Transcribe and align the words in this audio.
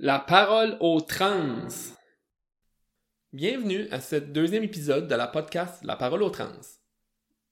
La 0.00 0.18
parole 0.18 0.76
aux 0.80 1.00
trans. 1.00 1.68
Bienvenue 3.32 3.86
à 3.92 4.00
ce 4.00 4.16
deuxième 4.16 4.64
épisode 4.64 5.06
de 5.06 5.14
la 5.14 5.28
podcast 5.28 5.84
La 5.84 5.94
parole 5.94 6.24
aux 6.24 6.30
trans. 6.30 6.50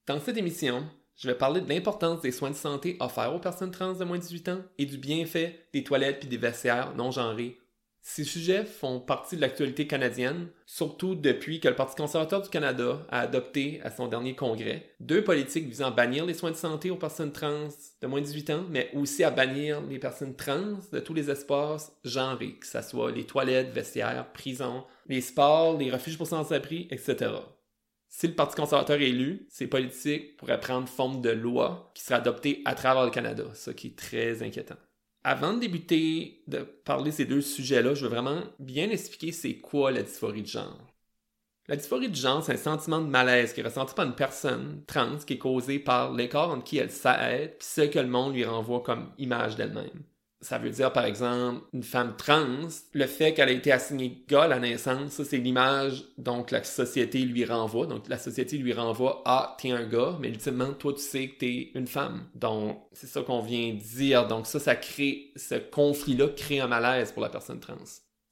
Dans 0.07 0.19
cette 0.19 0.35
émission, 0.35 0.85
je 1.15 1.29
vais 1.29 1.37
parler 1.37 1.61
de 1.61 1.69
l'importance 1.69 2.19
des 2.19 2.33
soins 2.33 2.49
de 2.49 2.55
santé 2.55 2.97
offerts 2.99 3.33
aux 3.33 3.39
personnes 3.39 3.71
trans 3.71 3.93
de 3.93 4.03
moins 4.03 4.17
de 4.17 4.23
18 4.23 4.49
ans 4.49 4.61
et 4.77 4.85
du 4.85 4.97
bienfait 4.97 5.69
des 5.71 5.85
toilettes 5.85 6.25
et 6.25 6.27
des 6.27 6.35
vestiaires 6.35 6.93
non 6.95 7.11
genrés 7.11 7.57
ces 8.05 8.25
sujets 8.25 8.65
font 8.65 8.99
partie 8.99 9.37
de 9.37 9.41
l'actualité 9.41 9.87
canadienne, 9.87 10.49
surtout 10.65 11.15
depuis 11.15 11.61
que 11.61 11.69
le 11.69 11.75
Parti 11.75 11.95
conservateur 11.95 12.41
du 12.41 12.49
Canada 12.49 12.99
a 13.07 13.21
adopté 13.21 13.79
à 13.81 13.91
son 13.91 14.09
dernier 14.09 14.35
congrès 14.35 14.93
deux 14.99 15.23
politiques 15.23 15.69
visant 15.69 15.87
à 15.87 15.91
bannir 15.91 16.25
les 16.25 16.33
soins 16.33 16.51
de 16.51 16.57
santé 16.57 16.91
aux 16.91 16.97
personnes 16.97 17.31
trans 17.31 17.69
de 18.01 18.07
moins 18.07 18.19
de 18.19 18.25
18 18.25 18.49
ans, 18.49 18.65
mais 18.69 18.91
aussi 18.93 19.23
à 19.23 19.31
bannir 19.31 19.81
les 19.89 19.99
personnes 19.99 20.35
trans 20.35 20.79
de 20.91 20.99
tous 20.99 21.13
les 21.13 21.31
espaces 21.31 21.97
genrés, 22.03 22.57
que 22.59 22.67
ce 22.67 22.81
soit 22.81 23.13
les 23.13 23.23
toilettes, 23.23 23.71
vestiaires, 23.71 24.33
prisons, 24.33 24.83
les 25.07 25.21
sports, 25.21 25.77
les 25.77 25.89
refuges 25.89 26.17
pour 26.17 26.27
sans-abri, 26.27 26.89
etc. 26.91 27.31
Si 28.09 28.27
le 28.27 28.35
Parti 28.35 28.57
conservateur 28.57 28.99
est 28.99 29.09
élu, 29.09 29.47
ces 29.49 29.67
politiques 29.67 30.35
pourraient 30.35 30.59
prendre 30.59 30.89
forme 30.89 31.21
de 31.21 31.29
loi 31.29 31.89
qui 31.95 32.03
sera 32.03 32.17
adoptée 32.17 32.61
à 32.65 32.75
travers 32.75 33.05
le 33.05 33.11
Canada, 33.11 33.45
ce 33.53 33.71
qui 33.71 33.87
est 33.87 33.97
très 33.97 34.43
inquiétant. 34.43 34.75
Avant 35.23 35.53
de 35.53 35.59
débuter 35.59 36.43
de 36.47 36.59
parler 36.59 37.11
ces 37.11 37.25
deux 37.25 37.41
sujets-là, 37.41 37.93
je 37.93 38.05
veux 38.05 38.11
vraiment 38.11 38.41
bien 38.59 38.89
expliquer 38.89 39.31
c'est 39.31 39.55
quoi 39.59 39.91
la 39.91 40.03
dysphorie 40.03 40.41
de 40.41 40.47
genre. 40.47 40.93
La 41.67 41.77
dysphorie 41.77 42.09
de 42.09 42.15
genre, 42.15 42.43
c'est 42.43 42.53
un 42.53 42.57
sentiment 42.57 42.99
de 43.01 43.07
malaise 43.07 43.53
qui 43.53 43.61
est 43.61 43.63
ressenti 43.63 43.95
par 43.95 44.05
une 44.05 44.15
personne 44.15 44.83
trans 44.85 45.17
qui 45.25 45.33
est 45.33 45.37
causé 45.37 45.79
par 45.79 46.11
l'écart 46.13 46.49
entre 46.49 46.65
qui 46.65 46.77
elle 46.77 46.91
s'aide 46.91 47.51
et 47.51 47.57
ce 47.61 47.81
que 47.81 47.99
le 47.99 48.07
monde 48.07 48.33
lui 48.33 48.43
renvoie 48.43 48.81
comme 48.81 49.13
image 49.17 49.55
d'elle-même. 49.55 50.03
Ça 50.43 50.57
veut 50.57 50.69
dire, 50.69 50.91
par 50.91 51.05
exemple, 51.05 51.61
une 51.73 51.83
femme 51.83 52.15
trans, 52.17 52.67
le 52.93 53.07
fait 53.07 53.33
qu'elle 53.33 53.49
a 53.49 53.53
été 53.53 53.71
assignée 53.71 54.23
gars 54.27 54.43
à 54.43 54.47
la 54.47 54.59
naissance, 54.59 55.11
ça, 55.11 55.23
c'est 55.23 55.37
l'image 55.37 56.03
donc 56.17 56.51
la 56.51 56.63
société 56.63 57.19
lui 57.19 57.45
renvoie. 57.45 57.87
Donc, 57.87 58.07
la 58.09 58.17
société 58.17 58.57
lui 58.57 58.73
renvoie 58.73 59.21
Ah, 59.25 59.55
t'es 59.59 59.71
un 59.71 59.87
gars, 59.87 60.17
mais 60.19 60.29
ultimement, 60.29 60.73
toi, 60.73 60.93
tu 60.93 61.01
sais 61.01 61.29
que 61.29 61.39
t'es 61.39 61.71
une 61.75 61.87
femme. 61.87 62.27
Donc, 62.35 62.77
c'est 62.91 63.07
ça 63.07 63.21
qu'on 63.21 63.41
vient 63.41 63.73
dire. 63.73 64.27
Donc, 64.27 64.45
ça, 64.47 64.59
ça 64.59 64.75
crée, 64.75 65.31
ce 65.35 65.55
conflit-là 65.55 66.27
crée 66.35 66.59
un 66.59 66.67
malaise 66.67 67.11
pour 67.11 67.21
la 67.21 67.29
personne 67.29 67.59
trans. 67.59 67.75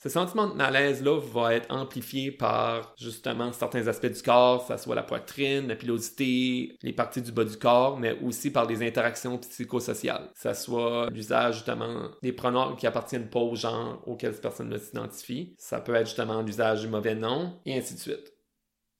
Ce 0.01 0.09
sentiment 0.09 0.47
de 0.47 0.55
malaise-là 0.55 1.19
va 1.19 1.53
être 1.53 1.71
amplifié 1.71 2.31
par 2.31 2.95
justement 2.97 3.53
certains 3.53 3.87
aspects 3.87 4.07
du 4.07 4.23
corps, 4.23 4.65
que 4.65 4.75
ce 4.75 4.83
soit 4.83 4.95
la 4.95 5.03
poitrine, 5.03 5.67
la 5.67 5.75
pilosité, 5.75 6.75
les 6.81 6.91
parties 6.91 7.21
du 7.21 7.31
bas 7.31 7.43
du 7.43 7.55
corps, 7.55 7.99
mais 7.99 8.17
aussi 8.23 8.51
par 8.51 8.65
les 8.65 8.81
interactions 8.81 9.37
psychosociales, 9.37 10.31
que 10.33 10.41
ce 10.41 10.59
soit 10.59 11.07
l'usage 11.11 11.57
justement 11.57 12.09
des 12.23 12.33
pronoms 12.33 12.75
qui 12.75 12.87
appartiennent 12.87 13.29
pas 13.29 13.41
au 13.41 13.55
genre 13.55 14.01
auquel 14.07 14.33
cette 14.33 14.41
personne 14.41 14.75
s'identifie. 14.75 15.53
Ça 15.59 15.79
peut 15.79 15.93
être 15.93 16.07
justement 16.07 16.41
l'usage 16.41 16.81
du 16.81 16.87
mauvais 16.87 17.13
nom, 17.13 17.59
et 17.67 17.77
ainsi 17.77 17.93
de 17.93 17.99
suite. 17.99 18.33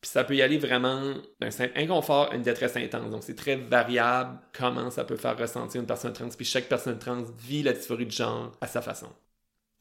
Puis 0.01 0.11
ça 0.11 0.23
peut 0.23 0.35
y 0.35 0.43
aller 0.43 0.59
vraiment 0.59 1.15
d'un 1.39 1.49
simple 1.49 1.73
inconfort 1.77 2.31
à 2.31 2.35
une 2.35 2.43
détresse 2.43 2.77
intense. 2.77 3.09
Donc 3.09 3.23
c'est 3.23 3.35
très 3.35 3.55
variable 3.55 4.39
comment 4.55 4.91
ça 4.91 5.03
peut 5.03 5.17
faire 5.17 5.35
ressentir 5.35 5.81
une 5.81 5.87
personne 5.87 6.13
trans. 6.13 6.29
Puis 6.29 6.45
chaque 6.45 6.69
personne 6.69 6.99
trans 6.99 7.23
vit 7.39 7.63
la 7.63 7.73
dysphorie 7.73 8.05
de 8.05 8.11
genre 8.11 8.51
à 8.61 8.67
sa 8.67 8.83
façon. 8.83 9.09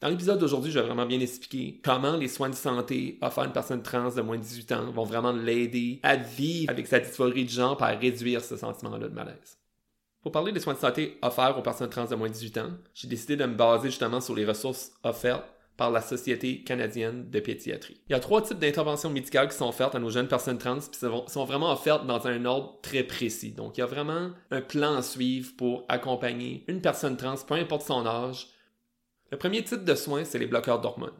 Dans 0.01 0.09
l'épisode 0.09 0.39
d'aujourd'hui, 0.39 0.71
je 0.71 0.79
vais 0.79 0.85
vraiment 0.87 1.05
bien 1.05 1.19
expliquer 1.19 1.79
comment 1.83 2.17
les 2.17 2.27
soins 2.27 2.49
de 2.49 2.55
santé 2.55 3.19
offerts 3.21 3.43
à 3.43 3.45
une 3.45 3.53
personne 3.53 3.83
trans 3.83 4.09
de 4.09 4.21
moins 4.21 4.37
de 4.37 4.41
18 4.41 4.71
ans 4.71 4.91
vont 4.91 5.03
vraiment 5.03 5.31
l'aider 5.31 5.99
à 6.01 6.15
vivre 6.15 6.71
avec 6.71 6.87
sa 6.87 6.99
dysphorie 6.99 7.45
de 7.45 7.51
genre 7.51 7.77
pour 7.77 7.85
réduire 7.85 8.43
ce 8.43 8.57
sentiment-là 8.57 9.09
de 9.09 9.13
malaise. 9.13 9.59
Pour 10.23 10.31
parler 10.31 10.51
des 10.51 10.59
soins 10.59 10.73
de 10.73 10.79
santé 10.79 11.19
offerts 11.21 11.55
aux 11.55 11.61
personnes 11.61 11.91
trans 11.91 12.05
de 12.05 12.15
moins 12.15 12.29
de 12.29 12.33
18 12.33 12.57
ans, 12.57 12.71
j'ai 12.95 13.07
décidé 13.07 13.35
de 13.35 13.45
me 13.45 13.53
baser 13.53 13.89
justement 13.89 14.21
sur 14.21 14.33
les 14.33 14.43
ressources 14.43 14.91
offertes 15.03 15.45
par 15.77 15.91
la 15.91 16.01
Société 16.01 16.63
canadienne 16.63 17.29
de 17.29 17.39
pédiatrie. 17.39 18.01
Il 18.09 18.13
y 18.13 18.15
a 18.15 18.19
trois 18.19 18.41
types 18.41 18.59
d'interventions 18.59 19.11
médicales 19.11 19.49
qui 19.49 19.55
sont 19.55 19.69
offertes 19.69 19.93
à 19.93 19.99
nos 19.99 20.09
jeunes 20.09 20.27
personnes 20.27 20.57
trans, 20.57 20.79
puis 20.79 21.11
sont 21.27 21.45
vraiment 21.45 21.71
offertes 21.71 22.07
dans 22.07 22.25
un 22.25 22.45
ordre 22.45 22.79
très 22.81 23.03
précis. 23.03 23.51
Donc, 23.51 23.77
il 23.77 23.81
y 23.81 23.83
a 23.83 23.87
vraiment 23.87 24.31
un 24.49 24.61
plan 24.61 24.95
à 24.95 25.03
suivre 25.03 25.51
pour 25.57 25.85
accompagner 25.89 26.63
une 26.67 26.81
personne 26.81 27.17
trans, 27.17 27.35
peu 27.47 27.53
importe 27.53 27.85
son 27.85 28.05
âge, 28.07 28.47
le 29.31 29.37
premier 29.37 29.63
type 29.63 29.85
de 29.85 29.95
soins, 29.95 30.25
c'est 30.25 30.39
les 30.39 30.47
bloqueurs 30.47 30.81
d'hormones. 30.81 31.19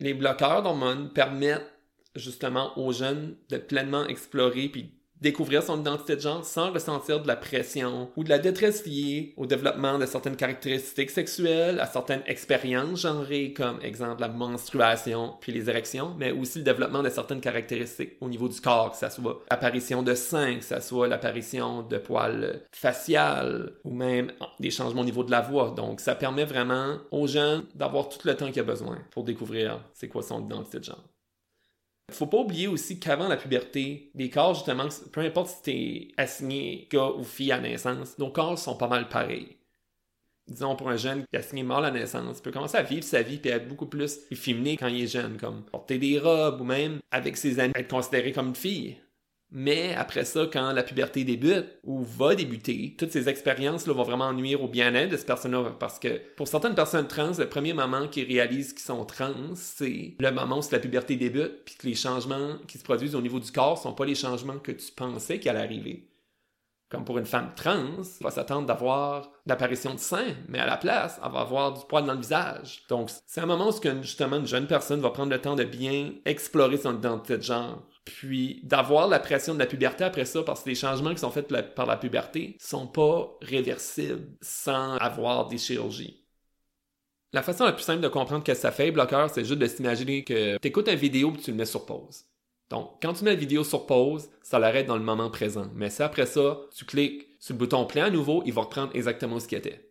Les 0.00 0.14
bloqueurs 0.14 0.62
d'hormones 0.62 1.12
permettent 1.12 1.72
justement 2.16 2.76
aux 2.78 2.92
jeunes 2.92 3.36
de 3.50 3.58
pleinement 3.58 4.06
explorer 4.06 4.68
puis 4.68 4.99
découvrir 5.20 5.62
son 5.62 5.80
identité 5.80 6.16
de 6.16 6.20
genre 6.20 6.44
sans 6.44 6.72
ressentir 6.72 7.20
de 7.20 7.28
la 7.28 7.36
pression 7.36 8.10
ou 8.16 8.24
de 8.24 8.28
la 8.28 8.38
détresse 8.38 8.86
liée 8.86 9.34
au 9.36 9.46
développement 9.46 9.98
de 9.98 10.06
certaines 10.06 10.36
caractéristiques 10.36 11.10
sexuelles, 11.10 11.80
à 11.80 11.86
certaines 11.86 12.22
expériences 12.26 13.00
genrées 13.00 13.52
comme 13.52 13.78
exemple 13.82 14.20
la 14.20 14.28
menstruation 14.28 15.34
puis 15.40 15.52
les 15.52 15.68
érections, 15.68 16.14
mais 16.18 16.30
aussi 16.32 16.58
le 16.58 16.64
développement 16.64 17.02
de 17.02 17.08
certaines 17.08 17.40
caractéristiques 17.40 18.12
au 18.20 18.28
niveau 18.28 18.48
du 18.48 18.60
corps, 18.60 18.92
que 18.92 18.96
ce 18.96 19.08
soit 19.08 19.42
l'apparition 19.50 20.02
de 20.02 20.14
seins, 20.14 20.56
que 20.56 20.64
ce 20.64 20.80
soit 20.80 21.08
l'apparition 21.08 21.82
de 21.82 21.98
poils 21.98 22.62
faciales 22.72 23.72
ou 23.84 23.92
même 23.92 24.32
des 24.58 24.70
changements 24.70 25.02
au 25.02 25.04
niveau 25.04 25.24
de 25.24 25.30
la 25.30 25.40
voix. 25.40 25.72
Donc 25.76 26.00
ça 26.00 26.14
permet 26.14 26.44
vraiment 26.44 26.98
aux 27.10 27.26
jeunes 27.26 27.64
d'avoir 27.74 28.08
tout 28.08 28.20
le 28.24 28.36
temps 28.36 28.50
qu'il 28.50 28.60
a 28.60 28.64
besoin 28.64 28.98
pour 29.10 29.24
découvrir 29.24 29.80
c'est 29.92 30.08
quoi 30.08 30.22
son 30.22 30.44
identité 30.44 30.78
de 30.78 30.84
genre. 30.84 31.04
Faut 32.12 32.26
pas 32.26 32.38
oublier 32.38 32.68
aussi 32.68 32.98
qu'avant 33.00 33.28
la 33.28 33.36
puberté, 33.36 34.10
les 34.14 34.30
corps, 34.30 34.54
justement, 34.54 34.88
peu 35.12 35.20
importe 35.20 35.48
si 35.48 35.62
t'es 35.62 36.08
assigné 36.16 36.88
gars 36.90 37.10
ou 37.16 37.24
fille 37.24 37.52
à 37.52 37.60
naissance, 37.60 38.18
nos 38.18 38.30
corps 38.30 38.58
sont 38.58 38.76
pas 38.76 38.88
mal 38.88 39.08
pareils. 39.08 39.56
Disons, 40.48 40.74
pour 40.74 40.90
un 40.90 40.96
jeune 40.96 41.20
qui 41.26 41.36
est 41.36 41.38
assigné 41.38 41.62
mort 41.62 41.84
à 41.84 41.90
naissance, 41.90 42.38
il 42.38 42.42
peut 42.42 42.50
commencer 42.50 42.76
à 42.76 42.82
vivre 42.82 43.04
sa 43.04 43.22
vie 43.22 43.40
et 43.44 43.48
être 43.48 43.68
beaucoup 43.68 43.86
plus 43.86 44.20
efféminé 44.30 44.76
quand 44.76 44.88
il 44.88 45.04
est 45.04 45.06
jeune, 45.06 45.36
comme 45.38 45.62
porter 45.64 45.98
des 45.98 46.18
robes 46.18 46.60
ou 46.60 46.64
même, 46.64 46.98
avec 47.10 47.36
ses 47.36 47.60
amis, 47.60 47.72
être 47.76 47.88
considéré 47.90 48.32
comme 48.32 48.48
une 48.48 48.56
fille. 48.56 48.96
Mais 49.52 49.94
après 49.96 50.24
ça, 50.24 50.46
quand 50.52 50.72
la 50.72 50.84
puberté 50.84 51.24
débute 51.24 51.66
ou 51.82 52.02
va 52.02 52.36
débuter, 52.36 52.94
toutes 52.96 53.10
ces 53.10 53.28
expériences-là 53.28 53.92
vont 53.92 54.04
vraiment 54.04 54.32
nuire 54.32 54.62
au 54.62 54.68
bien-être 54.68 55.10
de 55.10 55.16
cette 55.16 55.26
personne-là 55.26 55.76
parce 55.80 55.98
que 55.98 56.20
pour 56.36 56.46
certaines 56.46 56.76
personnes 56.76 57.08
trans, 57.08 57.32
le 57.36 57.48
premier 57.48 57.72
moment 57.72 58.06
qu'ils 58.06 58.28
réalisent 58.28 58.72
qu'ils 58.72 58.82
sont 58.82 59.04
trans, 59.04 59.54
c'est 59.56 60.14
le 60.20 60.30
moment 60.30 60.60
où 60.60 60.62
la 60.70 60.78
puberté 60.78 61.16
débute 61.16 61.64
puis 61.64 61.74
que 61.74 61.86
les 61.86 61.96
changements 61.96 62.58
qui 62.68 62.78
se 62.78 62.84
produisent 62.84 63.16
au 63.16 63.22
niveau 63.22 63.40
du 63.40 63.50
corps 63.50 63.78
sont 63.78 63.92
pas 63.92 64.04
les 64.04 64.14
changements 64.14 64.58
que 64.58 64.72
tu 64.72 64.92
pensais 64.92 65.40
qu'ils 65.40 65.50
allaient 65.50 65.60
arriver. 65.60 66.06
Comme 66.88 67.04
pour 67.04 67.18
une 67.18 67.26
femme 67.26 67.52
trans, 67.54 67.98
elle 67.98 68.24
va 68.24 68.32
s'attendre 68.32 68.66
d'avoir 68.66 69.30
l'apparition 69.46 69.94
de 69.94 70.00
seins, 70.00 70.34
mais 70.48 70.58
à 70.58 70.66
la 70.66 70.76
place, 70.76 71.20
elle 71.24 71.30
va 71.30 71.40
avoir 71.40 71.72
du 71.72 71.84
poil 71.88 72.04
dans 72.04 72.14
le 72.14 72.20
visage. 72.20 72.82
Donc, 72.88 73.10
c'est 73.26 73.40
un 73.40 73.46
moment 73.46 73.68
où 73.68 74.02
justement 74.02 74.36
une 74.38 74.46
jeune 74.46 74.66
personne 74.66 75.00
va 75.00 75.10
prendre 75.10 75.30
le 75.30 75.40
temps 75.40 75.54
de 75.54 75.62
bien 75.62 76.12
explorer 76.24 76.78
son 76.78 76.96
identité 76.96 77.36
de 77.36 77.42
genre 77.42 77.80
puis 78.04 78.60
d'avoir 78.64 79.08
la 79.08 79.18
pression 79.18 79.54
de 79.54 79.58
la 79.58 79.66
puberté 79.66 80.04
après 80.04 80.24
ça, 80.24 80.42
parce 80.42 80.62
que 80.62 80.68
les 80.68 80.74
changements 80.74 81.12
qui 81.12 81.20
sont 81.20 81.30
faits 81.30 81.48
par 81.74 81.86
la 81.86 81.96
puberté 81.96 82.56
sont 82.58 82.86
pas 82.86 83.36
réversibles 83.42 84.28
sans 84.40 84.96
avoir 84.96 85.48
des 85.48 85.58
chirurgies. 85.58 86.24
La 87.32 87.42
façon 87.42 87.64
la 87.64 87.72
plus 87.72 87.84
simple 87.84 88.00
de 88.00 88.08
comprendre 88.08 88.42
que 88.42 88.54
ça 88.54 88.72
fait, 88.72 88.90
bloqueur, 88.90 89.30
c'est 89.30 89.44
juste 89.44 89.60
de 89.60 89.66
s'imaginer 89.66 90.24
que 90.24 90.58
tu 90.58 90.68
écoutes 90.68 90.88
une 90.88 90.96
vidéo 90.96 91.32
et 91.32 91.40
tu 91.40 91.52
le 91.52 91.56
mets 91.56 91.64
sur 91.64 91.86
pause. 91.86 92.24
Donc, 92.70 93.00
quand 93.02 93.12
tu 93.12 93.24
mets 93.24 93.30
la 93.30 93.36
vidéo 93.36 93.62
sur 93.64 93.86
pause, 93.86 94.30
ça 94.42 94.58
l'arrête 94.58 94.86
dans 94.86 94.96
le 94.96 95.02
moment 95.02 95.30
présent. 95.30 95.70
Mais 95.74 95.90
si 95.90 96.02
après 96.02 96.26
ça, 96.26 96.60
tu 96.74 96.84
cliques 96.84 97.28
sur 97.38 97.54
le 97.54 97.58
bouton 97.58 97.84
play 97.84 98.00
à 98.00 98.10
nouveau, 98.10 98.42
il 98.46 98.52
va 98.52 98.62
reprendre 98.62 98.90
exactement 98.94 99.38
ce 99.38 99.46
qu'il 99.46 99.58
était. 99.58 99.89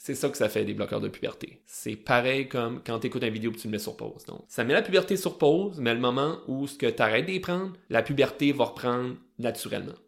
C'est 0.00 0.14
ça 0.14 0.28
que 0.28 0.36
ça 0.36 0.48
fait 0.48 0.64
des 0.64 0.74
bloqueurs 0.74 1.00
de 1.00 1.08
puberté. 1.08 1.60
C'est 1.66 1.96
pareil 1.96 2.48
comme 2.48 2.80
quand 2.86 3.00
tu 3.00 3.08
écoutes 3.08 3.24
une 3.24 3.32
vidéo 3.32 3.50
et 3.50 3.56
tu 3.56 3.66
le 3.66 3.72
mets 3.72 3.78
sur 3.80 3.96
pause. 3.96 4.24
Donc, 4.26 4.44
ça 4.46 4.62
met 4.62 4.72
la 4.72 4.80
puberté 4.80 5.16
sur 5.16 5.38
pause, 5.38 5.80
mais 5.80 5.92
le 5.92 6.00
moment 6.00 6.38
où 6.46 6.68
ce 6.68 6.78
que 6.78 6.86
tu 6.86 7.02
arrêtes 7.02 7.26
d'y 7.26 7.40
prendre, 7.40 7.72
la 7.90 8.02
puberté 8.02 8.52
va 8.52 8.66
reprendre 8.66 9.16
naturellement. 9.38 9.98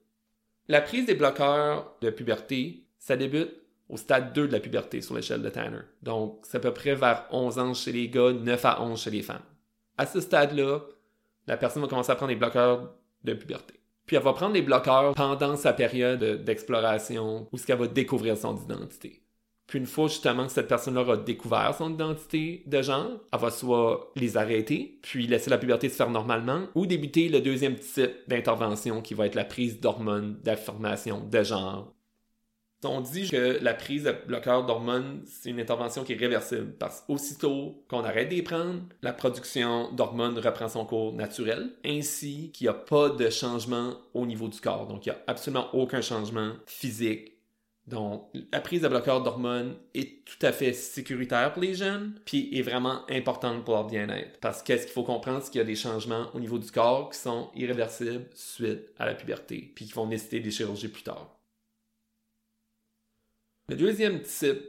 La 0.69 0.81
prise 0.81 1.07
des 1.07 1.17
bloqueurs 1.17 1.97
de 2.01 2.11
puberté, 2.11 2.85
ça 2.99 3.17
débute 3.17 3.51
au 3.89 3.97
stade 3.97 4.33
2 4.33 4.47
de 4.47 4.53
la 4.53 4.61
puberté 4.61 5.03
sur 5.03 5.17
l'échelle 5.17 5.43
de 5.43 5.49
Tanner. 5.49 5.81
Donc, 6.03 6.39
c'est 6.45 6.59
à 6.59 6.61
peu 6.61 6.73
près 6.73 6.95
vers 6.95 7.27
11 7.33 7.59
ans 7.59 7.75
chez 7.75 7.91
les 7.91 8.09
gars, 8.09 8.33
9 8.33 8.65
à 8.65 8.83
11 8.83 9.03
chez 9.03 9.11
les 9.11 9.23
femmes. 9.23 9.43
À 9.99 10.07
ce 10.07 10.21
stade-là, 10.21 10.83
la 11.49 11.57
personne 11.57 11.83
va 11.83 11.89
commencer 11.89 12.13
à 12.13 12.15
prendre 12.15 12.31
des 12.31 12.39
bloqueurs 12.39 12.95
de 13.25 13.35
puberté. 13.35 13.75
Puis 14.07 14.17
elle 14.17 14.23
va 14.23 14.33
prendre 14.33 14.53
des 14.53 14.63
bloqueurs 14.63 15.15
pendant 15.15 15.57
sa 15.57 15.73
période 15.73 16.45
d'exploration 16.45 17.49
où 17.51 17.59
ce 17.59 17.67
qu'elle 17.67 17.79
va 17.79 17.89
découvrir 17.89 18.37
son 18.37 18.57
identité. 18.57 19.23
Puis 19.71 19.79
une 19.79 19.87
fois 19.87 20.09
justement 20.09 20.47
que 20.47 20.53
cette 20.53 20.67
personne-là 20.67 21.13
a 21.13 21.17
découvert 21.17 21.77
son 21.79 21.93
identité 21.93 22.65
de 22.67 22.83
genre, 22.83 23.21
elle 23.33 23.39
va 23.39 23.51
soit 23.53 24.11
les 24.17 24.37
arrêter, 24.37 24.99
puis 25.01 25.29
laisser 25.29 25.49
la 25.49 25.59
puberté 25.59 25.89
se 25.89 25.95
faire 25.95 26.11
normalement, 26.11 26.65
ou 26.75 26.87
débuter 26.87 27.29
le 27.29 27.41
deuxième 27.41 27.77
type 27.77 28.11
d'intervention 28.27 29.01
qui 29.01 29.15
va 29.15 29.27
être 29.27 29.37
la 29.37 29.45
prise 29.45 29.79
d'hormones 29.79 30.41
d'affirmation 30.43 31.25
de 31.25 31.43
genre. 31.45 31.95
On 32.83 33.01
dit 33.01 33.31
que 33.31 33.63
la 33.63 33.75
prise 33.75 34.03
de 34.03 34.15
bloqueur 34.27 34.67
d'hormones, 34.67 35.23
c'est 35.25 35.51
une 35.51 35.61
intervention 35.61 36.03
qui 36.03 36.15
est 36.15 36.17
réversible 36.17 36.73
parce 36.77 37.03
qu'aussitôt 37.03 37.85
qu'on 37.89 38.03
arrête 38.03 38.29
d'y 38.29 38.43
prendre, 38.43 38.81
la 39.03 39.13
production 39.13 39.93
d'hormones 39.93 40.41
reprend 40.41 40.69
son 40.69 40.85
cours 40.85 41.13
naturel, 41.13 41.71
ainsi 41.85 42.51
qu'il 42.53 42.65
n'y 42.65 42.71
a 42.71 42.75
pas 42.75 43.09
de 43.11 43.31
changement 43.31 43.95
au 44.15 44.27
niveau 44.27 44.49
du 44.49 44.61
corps. 44.61 44.89
Donc, 44.89 45.07
il 45.07 45.11
n'y 45.11 45.15
a 45.15 45.21
absolument 45.29 45.73
aucun 45.75 46.01
changement 46.01 46.55
physique 46.67 47.37
Donc, 47.91 48.31
la 48.53 48.61
prise 48.61 48.83
de 48.83 48.89
bloqueurs 48.89 49.21
d'hormones 49.21 49.75
est 49.95 50.25
tout 50.25 50.47
à 50.47 50.53
fait 50.53 50.73
sécuritaire 50.73 51.53
pour 51.53 51.61
les 51.61 51.75
jeunes, 51.75 52.15
puis 52.25 52.49
est 52.57 52.63
vraiment 52.63 53.05
importante 53.11 53.65
pour 53.65 53.75
leur 53.75 53.87
bien-être. 53.89 54.39
Parce 54.39 54.63
que 54.63 54.77
ce 54.77 54.85
qu'il 54.85 54.93
faut 54.93 55.03
comprendre, 55.03 55.43
c'est 55.43 55.51
qu'il 55.51 55.59
y 55.59 55.63
a 55.63 55.67
des 55.67 55.75
changements 55.75 56.29
au 56.33 56.39
niveau 56.39 56.61
du 56.61 56.71
corps 56.71 57.11
qui 57.11 57.19
sont 57.19 57.51
irréversibles 57.57 58.27
suite 58.33 58.93
à 58.97 59.07
la 59.07 59.15
puberté, 59.15 59.73
puis 59.75 59.87
qui 59.87 59.93
vont 59.93 60.07
nécessiter 60.07 60.39
des 60.39 60.53
chirurgies 60.53 60.87
plus 60.87 61.03
tard. 61.03 61.37
Le 63.69 63.75
deuxième 63.75 64.23
type 64.23 64.61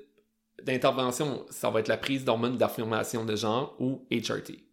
d'intervention, 0.63 1.45
ça 1.51 1.69
va 1.69 1.81
être 1.81 1.89
la 1.89 1.97
prise 1.97 2.25
d'hormones 2.25 2.57
d'affirmation 2.57 3.23
de 3.23 3.35
genre 3.35 3.75
ou 3.79 4.07
HRT. 4.11 4.70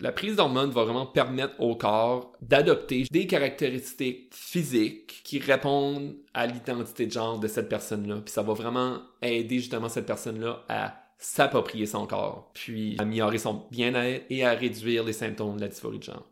La 0.00 0.12
prise 0.12 0.36
d'hormones 0.36 0.70
va 0.70 0.84
vraiment 0.84 1.04
permettre 1.04 1.60
au 1.60 1.76
corps 1.76 2.32
d'adopter 2.40 3.04
des 3.10 3.26
caractéristiques 3.26 4.32
physiques 4.32 5.20
qui 5.24 5.38
répondent 5.38 6.16
à 6.32 6.46
l'identité 6.46 7.06
de 7.06 7.12
genre 7.12 7.38
de 7.38 7.48
cette 7.48 7.68
personne-là. 7.68 8.16
Puis 8.24 8.32
ça 8.32 8.42
va 8.42 8.54
vraiment 8.54 9.00
aider 9.20 9.58
justement 9.58 9.90
cette 9.90 10.06
personne-là 10.06 10.64
à 10.68 10.94
s'approprier 11.18 11.84
son 11.84 12.06
corps, 12.06 12.50
puis 12.54 12.96
améliorer 12.98 13.36
son 13.36 13.66
bien-être 13.70 14.24
et 14.30 14.42
à 14.44 14.52
réduire 14.52 15.04
les 15.04 15.12
symptômes 15.12 15.56
de 15.56 15.60
la 15.60 15.68
dysphorie 15.68 15.98
de 15.98 16.04
genre. 16.04 16.26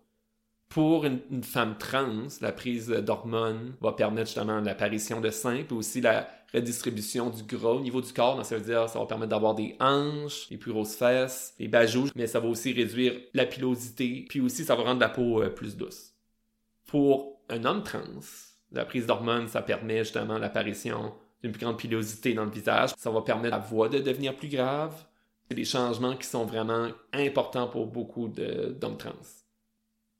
Pour 0.71 1.05
une, 1.05 1.43
femme 1.43 1.77
trans, 1.79 2.27
la 2.41 2.53
prise 2.53 2.89
d'hormones 2.89 3.75
va 3.83 3.93
permettre 3.93 4.29
justement 4.29 4.61
l'apparition 4.61 5.21
de 5.21 5.31
seins, 5.31 5.63
puis 5.67 5.77
aussi 5.77 6.01
la 6.01 6.29
redistribution 6.53 7.31
du 7.31 7.43
gras 7.43 7.71
au 7.71 7.81
niveau 7.81 8.01
du 8.01 8.13
corps. 8.13 8.37
Donc, 8.37 8.47
ça 8.47 8.57
veut 8.57 8.65
dire 8.65 8.89
ça 8.89 8.99
va 8.99 9.07
permettre 9.07 9.31
d'avoir 9.31 9.55
des 9.55 9.77
hanches, 9.81 10.49
des 10.49 10.57
plus 10.57 10.73
grosses 10.73 10.97
fesses, 10.97 11.55
des 11.59 11.69
bajous, 11.69 12.11
mais 12.15 12.27
ça 12.27 12.41
va 12.41 12.49
aussi 12.49 12.73
réduire 12.73 13.15
la 13.35 13.47
pilosité, 13.47 14.27
puis 14.29 14.41
aussi 14.41 14.65
ça 14.65 14.75
va 14.75 14.85
rendre 14.85 15.01
la 15.01 15.09
peau 15.09 15.43
euh, 15.43 15.51
plus 15.51 15.77
douce. 15.77 16.15
Pour 16.87 17.41
un 17.49 17.65
homme 17.65 17.83
trans, 17.83 18.01
la 18.73 18.85
prise 18.85 19.07
d'hormones, 19.07 19.49
ça 19.49 19.63
permet 19.63 19.99
justement 19.99 20.39
l'apparition 20.39 21.15
d'une 21.43 21.53
plus 21.53 21.61
grande 21.61 21.79
pilosité 21.79 22.35
dans 22.35 22.45
le 22.45 22.51
visage. 22.51 22.91
Ça 22.97 23.11
va 23.11 23.23
permettre 23.23 23.57
la 23.57 23.63
voix 23.63 23.89
de 23.89 23.99
devenir 23.99 24.35
plus 24.35 24.49
grave. 24.49 24.95
C'est 25.49 25.55
des 25.55 25.65
changements 25.65 26.17
qui 26.17 26.27
sont 26.27 26.45
vraiment 26.45 26.89
importants 27.13 27.69
pour 27.69 27.87
beaucoup 27.87 28.29
d'hommes 28.29 28.99
trans 28.99 29.13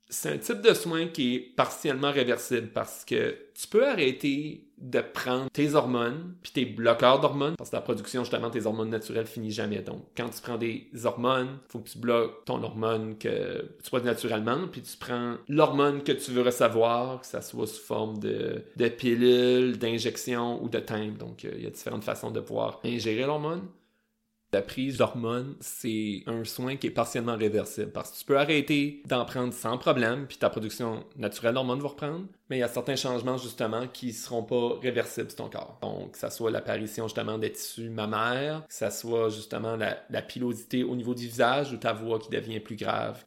c'est 0.09 0.33
un 0.33 0.37
type 0.37 0.61
de 0.61 0.73
soin 0.73 1.07
qui 1.07 1.35
est 1.35 1.39
partiellement 1.39 2.11
réversible 2.11 2.69
parce 2.73 3.05
que 3.05 3.37
tu 3.53 3.67
peux 3.67 3.87
arrêter 3.87 4.65
de 4.79 5.01
prendre 5.01 5.49
tes 5.51 5.75
hormones 5.75 6.33
puis 6.41 6.51
tes 6.51 6.65
bloqueurs 6.65 7.19
d'hormones 7.19 7.55
parce 7.57 7.69
que 7.69 7.75
la 7.75 7.81
production 7.81 8.23
justement 8.23 8.49
tes 8.49 8.65
hormones 8.65 8.89
naturelles 8.89 9.27
finit 9.27 9.51
jamais. 9.51 9.81
Donc 9.81 10.03
quand 10.17 10.29
tu 10.29 10.41
prends 10.41 10.57
des 10.57 10.89
hormones, 11.03 11.59
faut 11.67 11.79
que 11.79 11.89
tu 11.89 11.99
bloques 11.99 12.45
ton 12.45 12.63
hormone 12.63 13.17
que 13.17 13.69
tu 13.83 13.91
prends 13.91 13.99
naturellement 13.99 14.67
puis 14.71 14.81
tu 14.81 14.97
prends 14.97 15.35
l'hormone 15.47 16.01
que 16.01 16.13
tu 16.13 16.31
veux 16.31 16.41
recevoir, 16.41 17.21
que 17.21 17.27
ça 17.27 17.41
soit 17.41 17.67
sous 17.67 17.83
forme 17.83 18.17
de, 18.19 18.63
de 18.75 18.87
pilule, 18.87 19.77
d'injection 19.77 20.63
ou 20.63 20.69
de 20.69 20.79
timbre. 20.79 21.17
Donc 21.17 21.45
euh, 21.45 21.51
il 21.55 21.63
y 21.63 21.67
a 21.67 21.71
différentes 21.71 22.03
façons 22.03 22.31
de 22.31 22.39
pouvoir 22.39 22.79
ingérer 22.83 23.25
l'hormone. 23.25 23.61
La 24.51 24.63
prise 24.63 24.97
d'hormones, 24.97 25.55
c'est 25.59 26.23
un 26.25 26.43
soin 26.43 26.75
qui 26.75 26.87
est 26.87 26.91
partiellement 26.91 27.37
réversible 27.37 27.91
parce 27.91 28.11
que 28.11 28.17
tu 28.17 28.25
peux 28.25 28.39
arrêter 28.39 29.03
d'en 29.05 29.23
prendre 29.23 29.53
sans 29.53 29.77
problème, 29.77 30.25
puis 30.27 30.37
ta 30.37 30.49
production 30.49 31.05
naturelle 31.17 31.53
d'hormones 31.53 31.81
va 31.81 31.89
reprendre, 31.89 32.25
mais 32.49 32.57
il 32.57 32.59
y 32.61 32.63
a 32.63 32.67
certains 32.67 32.95
changements 32.95 33.37
justement 33.37 33.87
qui 33.87 34.07
ne 34.07 34.11
seront 34.11 34.41
pas 34.41 34.79
réversibles 34.81 35.29
sur 35.29 35.37
ton 35.37 35.49
corps. 35.49 35.77
Donc, 35.83 36.13
que 36.13 36.17
ça 36.17 36.31
soit 36.31 36.49
l'apparition 36.49 37.07
justement 37.07 37.37
des 37.37 37.51
tissus 37.51 37.89
mammaires, 37.89 38.65
que 38.67 38.73
ça 38.73 38.89
soit 38.89 39.29
justement 39.29 39.75
la, 39.75 40.03
la 40.09 40.23
pilosité 40.23 40.83
au 40.83 40.95
niveau 40.95 41.13
du 41.13 41.27
visage 41.27 41.71
ou 41.71 41.77
ta 41.77 41.93
voix 41.93 42.17
qui 42.17 42.29
devient 42.29 42.59
plus 42.59 42.75
grave. 42.75 43.23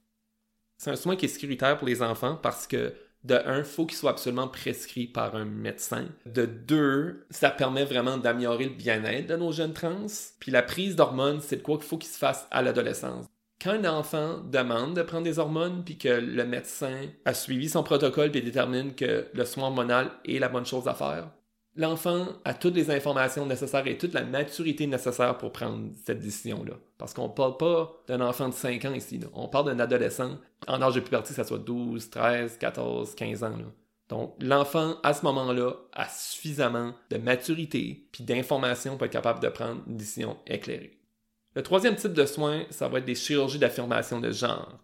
C'est 0.76 0.90
un 0.90 0.96
soin 0.96 1.14
qui 1.14 1.26
est 1.26 1.28
sécuritaire 1.28 1.78
pour 1.78 1.86
les 1.86 2.02
enfants 2.02 2.34
parce 2.34 2.66
que 2.66 2.92
de 3.24 3.34
un, 3.46 3.64
faut 3.64 3.86
qu'il 3.86 3.96
soit 3.96 4.10
absolument 4.10 4.48
prescrit 4.48 5.06
par 5.06 5.36
un 5.36 5.44
médecin. 5.44 6.06
De 6.26 6.46
deux, 6.46 7.24
ça 7.30 7.50
permet 7.50 7.84
vraiment 7.84 8.18
d'améliorer 8.18 8.64
le 8.64 8.74
bien-être 8.74 9.28
de 9.28 9.36
nos 9.36 9.52
jeunes 9.52 9.72
trans. 9.72 10.06
Puis 10.40 10.50
la 10.50 10.62
prise 10.62 10.96
d'hormones, 10.96 11.40
c'est 11.40 11.56
de 11.56 11.62
quoi 11.62 11.76
qu'il 11.76 11.86
faut 11.86 11.98
qu'il 11.98 12.10
se 12.10 12.18
fasse 12.18 12.46
à 12.50 12.62
l'adolescence. 12.62 13.26
Quand 13.62 13.70
un 13.70 13.84
enfant 13.84 14.38
demande 14.38 14.96
de 14.96 15.02
prendre 15.02 15.22
des 15.22 15.38
hormones, 15.38 15.84
puis 15.84 15.96
que 15.96 16.08
le 16.08 16.44
médecin 16.44 17.02
a 17.24 17.32
suivi 17.32 17.68
son 17.68 17.84
protocole 17.84 18.36
et 18.36 18.40
détermine 18.40 18.94
que 18.94 19.28
le 19.32 19.44
soin 19.44 19.64
hormonal 19.64 20.10
est 20.24 20.40
la 20.40 20.48
bonne 20.48 20.66
chose 20.66 20.88
à 20.88 20.94
faire, 20.94 21.30
l'enfant 21.76 22.26
a 22.44 22.54
toutes 22.54 22.74
les 22.74 22.90
informations 22.90 23.46
nécessaires 23.46 23.86
et 23.86 23.98
toute 23.98 24.14
la 24.14 24.24
maturité 24.24 24.86
nécessaire 24.86 25.38
pour 25.38 25.52
prendre 25.52 25.90
cette 26.04 26.20
décision-là. 26.20 26.74
Parce 26.98 27.14
qu'on 27.14 27.28
ne 27.28 27.32
parle 27.32 27.56
pas 27.56 27.92
d'un 28.06 28.20
enfant 28.20 28.48
de 28.48 28.54
5 28.54 28.84
ans 28.84 28.94
ici. 28.94 29.20
On 29.34 29.48
parle 29.48 29.66
d'un 29.66 29.78
adolescent 29.78 30.38
en 30.68 30.82
âge 30.82 30.94
de 30.94 31.00
puberté, 31.00 31.32
ça 31.32 31.44
soit 31.44 31.58
12, 31.58 32.10
13, 32.10 32.58
14, 32.58 33.14
15 33.14 33.44
ans. 33.44 33.56
Donc, 34.08 34.34
l'enfant, 34.40 34.96
à 35.02 35.14
ce 35.14 35.24
moment-là, 35.24 35.72
a 35.92 36.08
suffisamment 36.08 36.92
de 37.10 37.16
maturité 37.16 38.08
puis 38.12 38.24
d'informations 38.24 38.96
pour 38.96 39.06
être 39.06 39.12
capable 39.12 39.40
de 39.40 39.48
prendre 39.48 39.80
une 39.86 39.96
décision 39.96 40.36
éclairée. 40.46 40.98
Le 41.54 41.62
troisième 41.62 41.96
type 41.96 42.12
de 42.12 42.26
soins, 42.26 42.64
ça 42.70 42.88
va 42.88 42.98
être 42.98 43.04
des 43.04 43.14
chirurgies 43.14 43.58
d'affirmation 43.58 44.20
de 44.20 44.30
genre. 44.30 44.78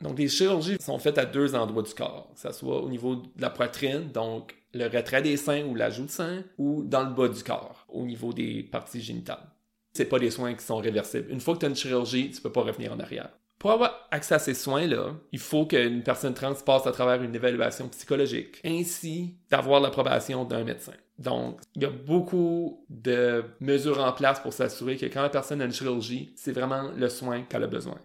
Donc, 0.00 0.18
les 0.18 0.28
chirurgies 0.28 0.78
sont 0.80 0.98
faites 0.98 1.18
à 1.18 1.26
deux 1.26 1.54
endroits 1.54 1.82
du 1.82 1.94
corps, 1.94 2.30
que 2.34 2.40
ce 2.40 2.52
soit 2.52 2.82
au 2.82 2.88
niveau 2.88 3.16
de 3.16 3.28
la 3.38 3.50
poitrine, 3.50 4.10
donc 4.10 4.54
le 4.74 4.86
retrait 4.86 5.22
des 5.22 5.36
seins 5.36 5.64
ou 5.64 5.74
l'ajout 5.74 6.06
de 6.06 6.10
seins, 6.10 6.42
ou 6.58 6.82
dans 6.84 7.04
le 7.04 7.14
bas 7.14 7.28
du 7.28 7.42
corps, 7.42 7.86
au 7.88 8.04
niveau 8.04 8.32
des 8.32 8.62
parties 8.62 9.00
génitales. 9.00 9.46
C'est 9.92 10.06
pas 10.06 10.18
des 10.18 10.30
soins 10.30 10.54
qui 10.54 10.64
sont 10.64 10.78
réversibles. 10.78 11.30
Une 11.30 11.40
fois 11.40 11.54
que 11.54 11.60
tu 11.60 11.66
as 11.66 11.68
une 11.68 11.76
chirurgie, 11.76 12.30
tu 12.30 12.40
peux 12.40 12.52
pas 12.52 12.62
revenir 12.62 12.92
en 12.92 13.00
arrière. 13.00 13.30
Pour 13.58 13.70
avoir 13.70 14.08
accès 14.10 14.34
à 14.34 14.38
ces 14.40 14.54
soins-là, 14.54 15.14
il 15.30 15.38
faut 15.38 15.66
qu'une 15.66 16.02
personne 16.02 16.34
trans 16.34 16.54
passe 16.66 16.86
à 16.86 16.92
travers 16.92 17.22
une 17.22 17.34
évaluation 17.34 17.88
psychologique, 17.90 18.60
ainsi 18.64 19.36
d'avoir 19.50 19.80
l'approbation 19.80 20.44
d'un 20.44 20.64
médecin. 20.64 20.94
Donc, 21.18 21.60
il 21.76 21.82
y 21.82 21.84
a 21.84 21.90
beaucoup 21.90 22.84
de 22.88 23.44
mesures 23.60 24.02
en 24.02 24.12
place 24.12 24.40
pour 24.40 24.52
s'assurer 24.52 24.96
que 24.96 25.06
quand 25.06 25.22
la 25.22 25.28
personne 25.28 25.60
a 25.60 25.66
une 25.66 25.72
chirurgie, 25.72 26.32
c'est 26.34 26.50
vraiment 26.50 26.90
le 26.96 27.08
soin 27.08 27.42
qu'elle 27.42 27.62
a 27.62 27.68
besoin. 27.68 27.98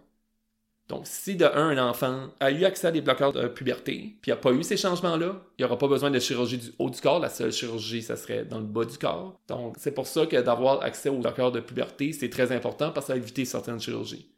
Donc, 0.88 1.02
si 1.04 1.36
de 1.36 1.44
un, 1.44 1.76
un 1.76 1.88
enfant 1.90 2.28
a 2.40 2.50
eu 2.50 2.64
accès 2.64 2.86
à 2.86 2.90
des 2.90 3.02
bloqueurs 3.02 3.32
de 3.32 3.46
puberté, 3.46 4.16
puis 4.22 4.30
n'a 4.30 4.36
pas 4.36 4.52
eu 4.52 4.62
ces 4.62 4.78
changements-là, 4.78 5.42
il 5.58 5.62
n'y 5.62 5.64
aura 5.66 5.76
pas 5.76 5.86
besoin 5.86 6.10
de 6.10 6.18
chirurgie 6.18 6.56
du 6.56 6.72
haut 6.78 6.88
du 6.88 7.00
corps. 7.00 7.20
La 7.20 7.28
seule 7.28 7.52
chirurgie, 7.52 8.02
ça 8.02 8.16
serait 8.16 8.46
dans 8.46 8.58
le 8.58 8.64
bas 8.64 8.86
du 8.86 8.96
corps. 8.96 9.38
Donc, 9.48 9.76
c'est 9.78 9.92
pour 9.92 10.06
ça 10.06 10.24
que 10.24 10.40
d'avoir 10.40 10.82
accès 10.82 11.10
aux 11.10 11.18
bloqueurs 11.18 11.52
de 11.52 11.60
puberté, 11.60 12.12
c'est 12.12 12.30
très 12.30 12.52
important 12.52 12.90
parce 12.90 13.06
que 13.06 13.12
ça 13.12 13.18
va 13.18 13.18
éviter 13.18 13.44
certaines 13.44 13.80
chirurgies. 13.80 14.30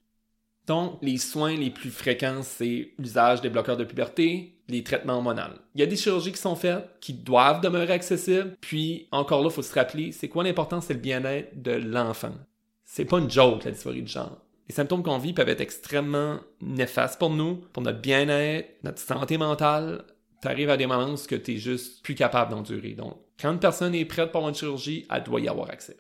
Donc, 0.66 0.98
les 1.02 1.18
soins 1.18 1.56
les 1.56 1.70
plus 1.70 1.90
fréquents, 1.90 2.42
c'est 2.42 2.90
l'usage 2.98 3.40
des 3.40 3.48
bloqueurs 3.48 3.76
de 3.76 3.84
puberté, 3.84 4.56
les 4.68 4.82
traitements 4.84 5.14
hormonaux. 5.14 5.54
Il 5.74 5.80
y 5.80 5.84
a 5.84 5.86
des 5.86 5.96
chirurgies 5.96 6.32
qui 6.32 6.40
sont 6.40 6.56
faites, 6.56 6.88
qui 7.00 7.12
doivent 7.12 7.60
demeurer 7.60 7.92
accessibles, 7.92 8.56
puis 8.60 9.08
encore 9.10 9.40
là, 9.42 9.48
il 9.50 9.54
faut 9.54 9.62
se 9.62 9.74
rappeler, 9.74 10.12
c'est 10.12 10.28
quoi 10.28 10.44
l'important, 10.44 10.80
c'est 10.80 10.94
le 10.94 11.00
bien-être 11.00 11.60
de 11.60 11.72
l'enfant? 11.72 12.34
C'est 12.84 13.04
pas 13.04 13.18
une 13.18 13.30
joke, 13.30 13.64
la 13.64 13.70
dysphorie 13.70 14.02
de 14.02 14.08
genre. 14.08 14.38
Les 14.70 14.76
symptômes 14.76 15.02
qu'on 15.02 15.18
vit 15.18 15.32
peuvent 15.32 15.48
être 15.48 15.62
extrêmement 15.62 16.38
néfastes 16.60 17.18
pour 17.18 17.30
nous, 17.30 17.56
pour 17.72 17.82
notre 17.82 17.98
bien-être, 17.98 18.72
notre 18.84 19.00
santé 19.00 19.36
mentale. 19.36 20.04
Tu 20.40 20.46
arrives 20.46 20.70
à 20.70 20.76
des 20.76 20.86
moments 20.86 21.12
où 21.12 21.16
tu 21.16 21.34
es 21.34 21.56
juste 21.56 22.04
plus 22.04 22.14
capable 22.14 22.52
d'endurer. 22.52 22.92
Donc, 22.92 23.16
quand 23.40 23.50
une 23.50 23.58
personne 23.58 23.96
est 23.96 24.04
prête 24.04 24.30
pour 24.30 24.48
une 24.48 24.54
chirurgie, 24.54 25.08
elle 25.10 25.24
doit 25.24 25.40
y 25.40 25.48
avoir 25.48 25.70
accès. 25.70 25.96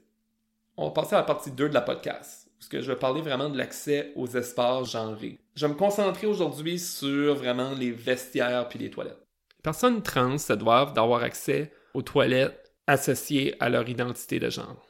On 0.76 0.84
va 0.84 0.90
passer 0.92 1.16
à 1.16 1.18
la 1.18 1.24
partie 1.24 1.50
2 1.50 1.68
de 1.68 1.74
la 1.74 1.80
podcast, 1.80 2.48
parce 2.60 2.68
que 2.68 2.80
je 2.80 2.92
vais 2.92 2.96
parler 2.96 3.22
vraiment 3.22 3.48
de 3.48 3.58
l'accès 3.58 4.12
aux 4.14 4.28
espaces 4.28 4.92
genrés. 4.92 5.40
Je 5.56 5.66
vais 5.66 5.72
me 5.72 5.76
concentrer 5.76 6.28
aujourd'hui 6.28 6.78
sur 6.78 7.34
vraiment 7.34 7.72
les 7.72 7.90
vestiaires 7.90 8.68
puis 8.68 8.78
les 8.78 8.90
toilettes. 8.90 9.26
Les 9.58 9.62
personnes 9.64 10.00
trans 10.00 10.38
se 10.38 10.52
doivent 10.52 10.92
d'avoir 10.92 11.24
accès 11.24 11.72
aux 11.92 12.02
toilettes 12.02 12.72
associées 12.86 13.56
à 13.58 13.68
leur 13.68 13.88
identité 13.88 14.38
de 14.38 14.48
genre. 14.48 14.86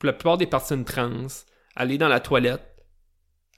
Pour 0.00 0.08
la 0.08 0.14
plupart 0.14 0.36
des 0.36 0.48
personnes 0.48 0.84
trans, 0.84 1.28
aller 1.76 1.96
dans 1.96 2.08
la 2.08 2.18
toilette 2.18 2.74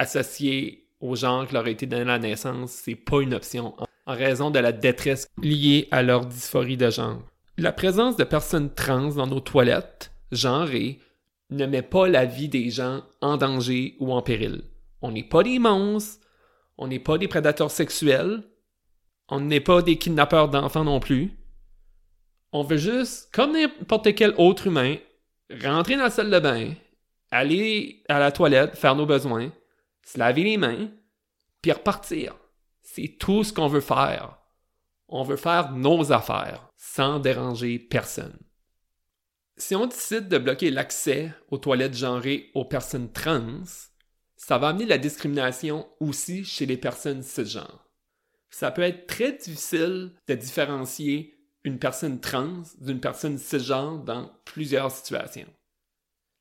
associé 0.00 0.88
au 1.00 1.14
genre 1.14 1.46
qui 1.46 1.52
leur 1.54 1.66
a 1.66 1.70
été 1.70 1.86
donné 1.86 2.04
la 2.04 2.18
naissance, 2.18 2.72
c'est 2.72 2.94
pas 2.94 3.20
une 3.20 3.34
option 3.34 3.74
en 4.06 4.14
raison 4.14 4.50
de 4.50 4.58
la 4.58 4.72
détresse 4.72 5.28
liée 5.42 5.88
à 5.90 6.02
leur 6.02 6.24
dysphorie 6.24 6.78
de 6.78 6.90
genre. 6.90 7.22
La 7.58 7.72
présence 7.72 8.16
de 8.16 8.24
personnes 8.24 8.72
trans 8.72 9.14
dans 9.14 9.26
nos 9.26 9.40
toilettes, 9.40 10.10
genrées, 10.32 10.98
ne 11.50 11.66
met 11.66 11.82
pas 11.82 12.08
la 12.08 12.24
vie 12.24 12.48
des 12.48 12.70
gens 12.70 13.02
en 13.20 13.36
danger 13.36 13.96
ou 14.00 14.12
en 14.12 14.22
péril. 14.22 14.62
On 15.02 15.12
n'est 15.12 15.24
pas 15.24 15.42
des 15.42 15.58
monstres, 15.58 16.24
on 16.78 16.86
n'est 16.88 16.98
pas 16.98 17.18
des 17.18 17.28
prédateurs 17.28 17.70
sexuels, 17.70 18.42
on 19.28 19.40
n'est 19.40 19.60
pas 19.60 19.82
des 19.82 19.96
kidnappeurs 19.96 20.48
d'enfants 20.48 20.84
non 20.84 20.98
plus. 20.98 21.36
On 22.52 22.62
veut 22.62 22.78
juste, 22.78 23.28
comme 23.34 23.52
n'importe 23.52 24.14
quel 24.14 24.34
autre 24.38 24.66
humain, 24.66 24.96
rentrer 25.62 25.96
dans 25.96 26.04
la 26.04 26.10
salle 26.10 26.30
de 26.30 26.38
bain, 26.38 26.72
aller 27.30 28.02
à 28.08 28.18
la 28.18 28.32
toilette, 28.32 28.76
faire 28.76 28.96
nos 28.96 29.06
besoins, 29.06 29.50
se 30.06 30.18
laver 30.18 30.44
les 30.44 30.56
mains, 30.56 30.90
puis 31.62 31.72
repartir. 31.72 32.36
C'est 32.82 33.16
tout 33.18 33.44
ce 33.44 33.52
qu'on 33.52 33.68
veut 33.68 33.80
faire. 33.80 34.38
On 35.08 35.22
veut 35.22 35.36
faire 35.36 35.72
nos 35.72 36.12
affaires 36.12 36.68
sans 36.76 37.18
déranger 37.18 37.78
personne. 37.78 38.38
Si 39.56 39.74
on 39.74 39.86
décide 39.86 40.28
de 40.28 40.38
bloquer 40.38 40.70
l'accès 40.70 41.32
aux 41.50 41.58
toilettes 41.58 41.96
genrées 41.96 42.50
aux 42.54 42.64
personnes 42.64 43.12
trans, 43.12 43.62
ça 44.36 44.56
va 44.56 44.68
amener 44.68 44.86
la 44.86 44.96
discrimination 44.96 45.86
aussi 46.00 46.44
chez 46.44 46.64
les 46.64 46.78
personnes 46.78 47.22
cisgenres. 47.22 47.90
Ça 48.48 48.70
peut 48.70 48.82
être 48.82 49.06
très 49.06 49.32
difficile 49.32 50.14
de 50.26 50.34
différencier 50.34 51.38
une 51.64 51.78
personne 51.78 52.20
trans 52.20 52.62
d'une 52.80 53.00
personne 53.00 53.36
cisgenre 53.36 53.98
dans 53.98 54.32
plusieurs 54.46 54.90
situations. 54.90 55.52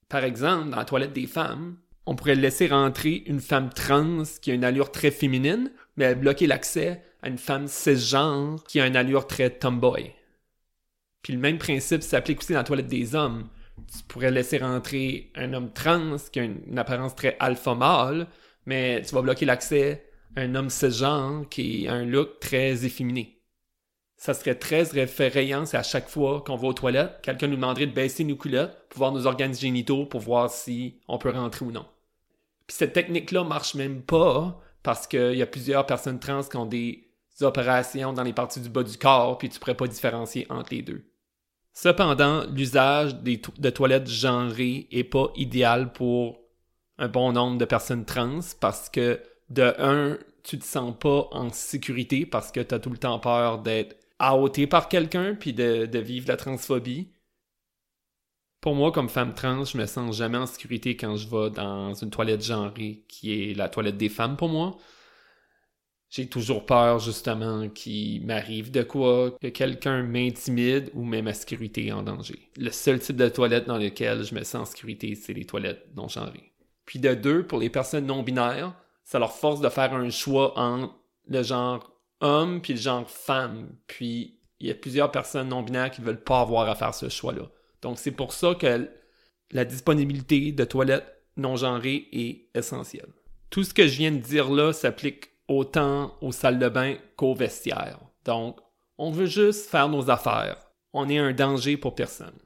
Par 0.08 0.24
exemple, 0.24 0.70
dans 0.70 0.78
la 0.78 0.86
toilette 0.86 1.14
des 1.14 1.28
femmes, 1.28 1.78
on 2.10 2.16
pourrait 2.16 2.34
laisser 2.34 2.66
rentrer 2.66 3.22
une 3.28 3.40
femme 3.40 3.70
trans 3.70 4.24
qui 4.42 4.50
a 4.50 4.56
une 4.56 4.64
allure 4.64 4.92
très 4.92 5.12
féminine, 5.12 5.72
mais 5.96 6.16
bloquer 6.16 6.48
l'accès 6.48 7.04
à 7.22 7.28
une 7.28 7.38
femme 7.38 7.68
cisgenre 7.68 8.64
qui 8.68 8.82
a 8.82 8.88
une 8.88 8.96
allure 8.96 9.28
très 9.28 9.52
tomboy. 9.52 10.16
Puis 11.22 11.34
le 11.34 11.40
même 11.40 11.60
principe 11.60 12.02
s'applique 12.02 12.40
aussi 12.40 12.54
dans 12.54 12.60
la 12.60 12.64
toilette 12.64 12.88
des 12.88 13.14
hommes. 13.14 13.48
Tu 13.96 14.04
pourrais 14.08 14.32
laisser 14.32 14.58
rentrer 14.58 15.32
un 15.36 15.54
homme 15.54 15.72
trans 15.72 16.16
qui 16.32 16.40
a 16.40 16.46
une, 16.46 16.80
apparence 16.80 17.16
très 17.16 17.38
alpha 17.40 17.76
mâle, 17.76 18.26
mais 18.66 19.04
tu 19.04 19.14
vas 19.14 19.22
bloquer 19.22 19.46
l'accès 19.46 20.04
à 20.36 20.42
un 20.42 20.56
homme 20.56 20.72
cisgenre 20.72 21.48
qui 21.48 21.88
a 21.88 21.94
un 21.94 22.06
look 22.06 22.40
très 22.40 22.86
efféminé 22.86 23.40
ça 24.18 24.34
serait 24.34 24.56
très 24.56 24.84
référent 24.84 25.64
à 25.72 25.82
chaque 25.82 26.10
fois 26.10 26.44
qu'on 26.46 26.58
va 26.58 26.68
aux 26.68 26.74
toilettes, 26.74 27.22
quelqu'un 27.24 27.48
nous 27.48 27.56
demanderait 27.56 27.86
de 27.86 27.94
baisser 27.94 28.26
nos 28.26 28.36
culottes 28.36 28.78
pour 28.90 28.98
voir 28.98 29.12
nos 29.14 29.26
organes 29.26 29.54
génitaux 29.54 30.06
pour 30.06 30.20
voir 30.20 30.52
si 30.52 31.00
on 31.08 31.18
peut 31.18 31.30
rentrer 31.30 31.64
ou 31.64 31.72
non. 31.72 31.86
Puis 32.70 32.76
cette 32.78 32.94
technique-là 32.94 33.44
marche 33.44 33.74
même 33.74 34.04
pas 34.04 34.62
parce 34.84 35.08
qu'il 35.08 35.34
y 35.34 35.42
a 35.42 35.48
plusieurs 35.48 35.88
personnes 35.88 36.20
trans 36.20 36.44
qui 36.44 36.56
ont 36.56 36.68
des 36.68 37.10
opérations 37.42 38.14
dans 38.14 38.22
les 38.22 38.32
parties 38.32 38.60
du 38.60 38.70
bas 38.70 38.84
du 38.84 38.96
corps, 38.96 39.40
puis 39.40 39.50
tu 39.50 39.60
pourrais 39.60 39.74
pas 39.74 39.88
différencier 39.88 40.46
entre 40.52 40.76
les 40.76 40.84
deux. 40.84 41.04
Cependant, 41.74 42.44
l'usage 42.46 43.16
de 43.16 43.70
toilettes 43.72 44.08
genrées 44.08 44.88
est 44.92 45.04
pas 45.04 45.32
idéal 45.36 45.92
pour 45.94 46.42
un 47.00 47.08
bon 47.08 47.32
nombre 47.32 47.58
de 47.58 47.66
personnes 47.66 48.06
trans 48.06 48.42
parce 48.62 48.88
que 48.88 49.20
de 49.50 49.74
un, 49.80 50.20
tu 50.44 50.60
te 50.60 50.64
sens 50.66 50.94
pas 51.00 51.28
en 51.32 51.50
sécurité 51.50 52.28
parce 52.28 52.52
que 52.52 52.60
tu 52.60 52.76
as 52.76 52.80
tout 52.80 52.92
le 52.92 53.00
temps 53.00 53.18
peur 53.18 53.64
d'être 53.64 53.96
outé 54.40 54.68
par 54.68 54.90
quelqu'un 54.90 55.34
puis 55.34 55.54
de, 55.54 55.88
de, 55.88 56.00
vivre 56.00 56.28
la 56.28 56.38
transphobie. 56.38 57.10
Pour 58.62 58.76
moi, 58.76 58.92
comme 58.92 59.08
femme 59.08 59.34
trans, 59.34 59.64
je 59.64 59.78
me 59.78 59.86
sens 59.86 60.18
jamais 60.18 60.38
en 60.38 60.46
sécurité 60.46 60.98
quand 60.98 61.16
je 61.16 61.30
vais 61.30 61.50
dans 61.50 61.94
une 61.94 62.10
toilette 62.10 62.44
genrée 62.44 63.06
qui 63.08 63.32
est 63.52 63.54
la 63.54 63.70
toilette 63.70 63.98
des 63.98 64.10
femmes 64.10 64.36
pour 64.36 64.50
moi. 64.50 64.78
J'ai 66.10 66.28
toujours 66.28 66.66
peur, 66.66 67.00
justement, 67.00 67.70
qu'il 67.70 68.26
m'arrive 68.26 68.72
de 68.72 68.82
quoi, 68.82 69.32
que 69.40 69.48
quelqu'un 69.48 70.02
m'intimide 70.04 70.90
ou 70.94 71.06
met 71.06 71.22
ma 71.22 71.34
sécurité 71.34 71.92
en 71.94 72.02
danger. 72.02 72.52
Le 72.58 72.72
seul 72.72 73.00
type 73.00 73.16
de 73.16 73.30
toilette 73.30 73.68
dans 73.68 73.78
lequel 73.78 74.24
je 74.24 74.34
me 74.34 74.44
sens 74.44 74.62
en 74.62 74.66
sécurité, 74.66 75.16
c'est 75.16 75.34
les 75.34 75.46
toilettes 75.46 75.86
non 75.96 76.08
genrées. 76.08 76.52
Puis 76.86 77.00
de 77.00 77.14
deux, 77.14 77.46
pour 77.46 77.60
les 77.60 77.70
personnes 77.70 78.08
non 78.08 78.24
binaires, 78.24 78.74
ça 79.04 79.20
leur 79.20 79.34
force 79.34 79.62
de 79.62 79.70
faire 79.70 79.94
un 79.94 80.10
choix 80.10 80.58
entre 80.60 80.96
le 81.28 81.44
genre 81.44 81.92
homme 82.22 82.62
puis 82.62 82.74
le 82.74 82.80
genre 82.80 83.10
femme. 83.10 83.70
Puis 83.86 84.40
il 84.60 84.68
y 84.68 84.72
a 84.72 84.76
plusieurs 84.76 85.12
personnes 85.12 85.50
non 85.50 85.62
binaires 85.62 85.92
qui 85.92 86.02
ne 86.02 86.08
veulent 86.08 86.24
pas 86.24 86.42
avoir 86.42 86.68
à 86.68 86.76
faire 86.76 86.96
ce 86.96 87.08
choix-là. 87.08 87.44
Donc 87.82 87.98
c'est 88.00 88.12
pour 88.12 88.34
ça 88.34 88.56
que 88.56 88.90
la 89.52 89.66
disponibilité 89.66 90.52
de 90.52 90.64
toilettes 90.64 91.24
non 91.38 91.56
genrées 91.56 92.08
est 92.12 92.50
essentielle. 92.56 93.14
Tout 93.50 93.64
ce 93.64 93.74
que 93.74 93.88
je 93.88 93.98
viens 93.98 94.12
de 94.12 94.18
dire 94.18 94.50
là 94.52 94.74
s'applique 94.74 95.30
autant 95.48 96.16
aux 96.22 96.32
salles 96.32 96.60
de 96.60 96.70
bain 96.70 96.96
qu'aux 97.16 97.34
vestiaires. 97.34 98.00
Donc, 98.26 98.60
on 98.98 99.12
veut 99.12 99.26
juste 99.26 99.70
faire 99.70 99.90
nos 99.90 100.10
affaires. 100.10 100.58
On 100.94 101.10
est 101.10 101.18
un 101.18 101.34
danger 101.34 101.78
pour 101.78 101.96
personne. 101.96 102.38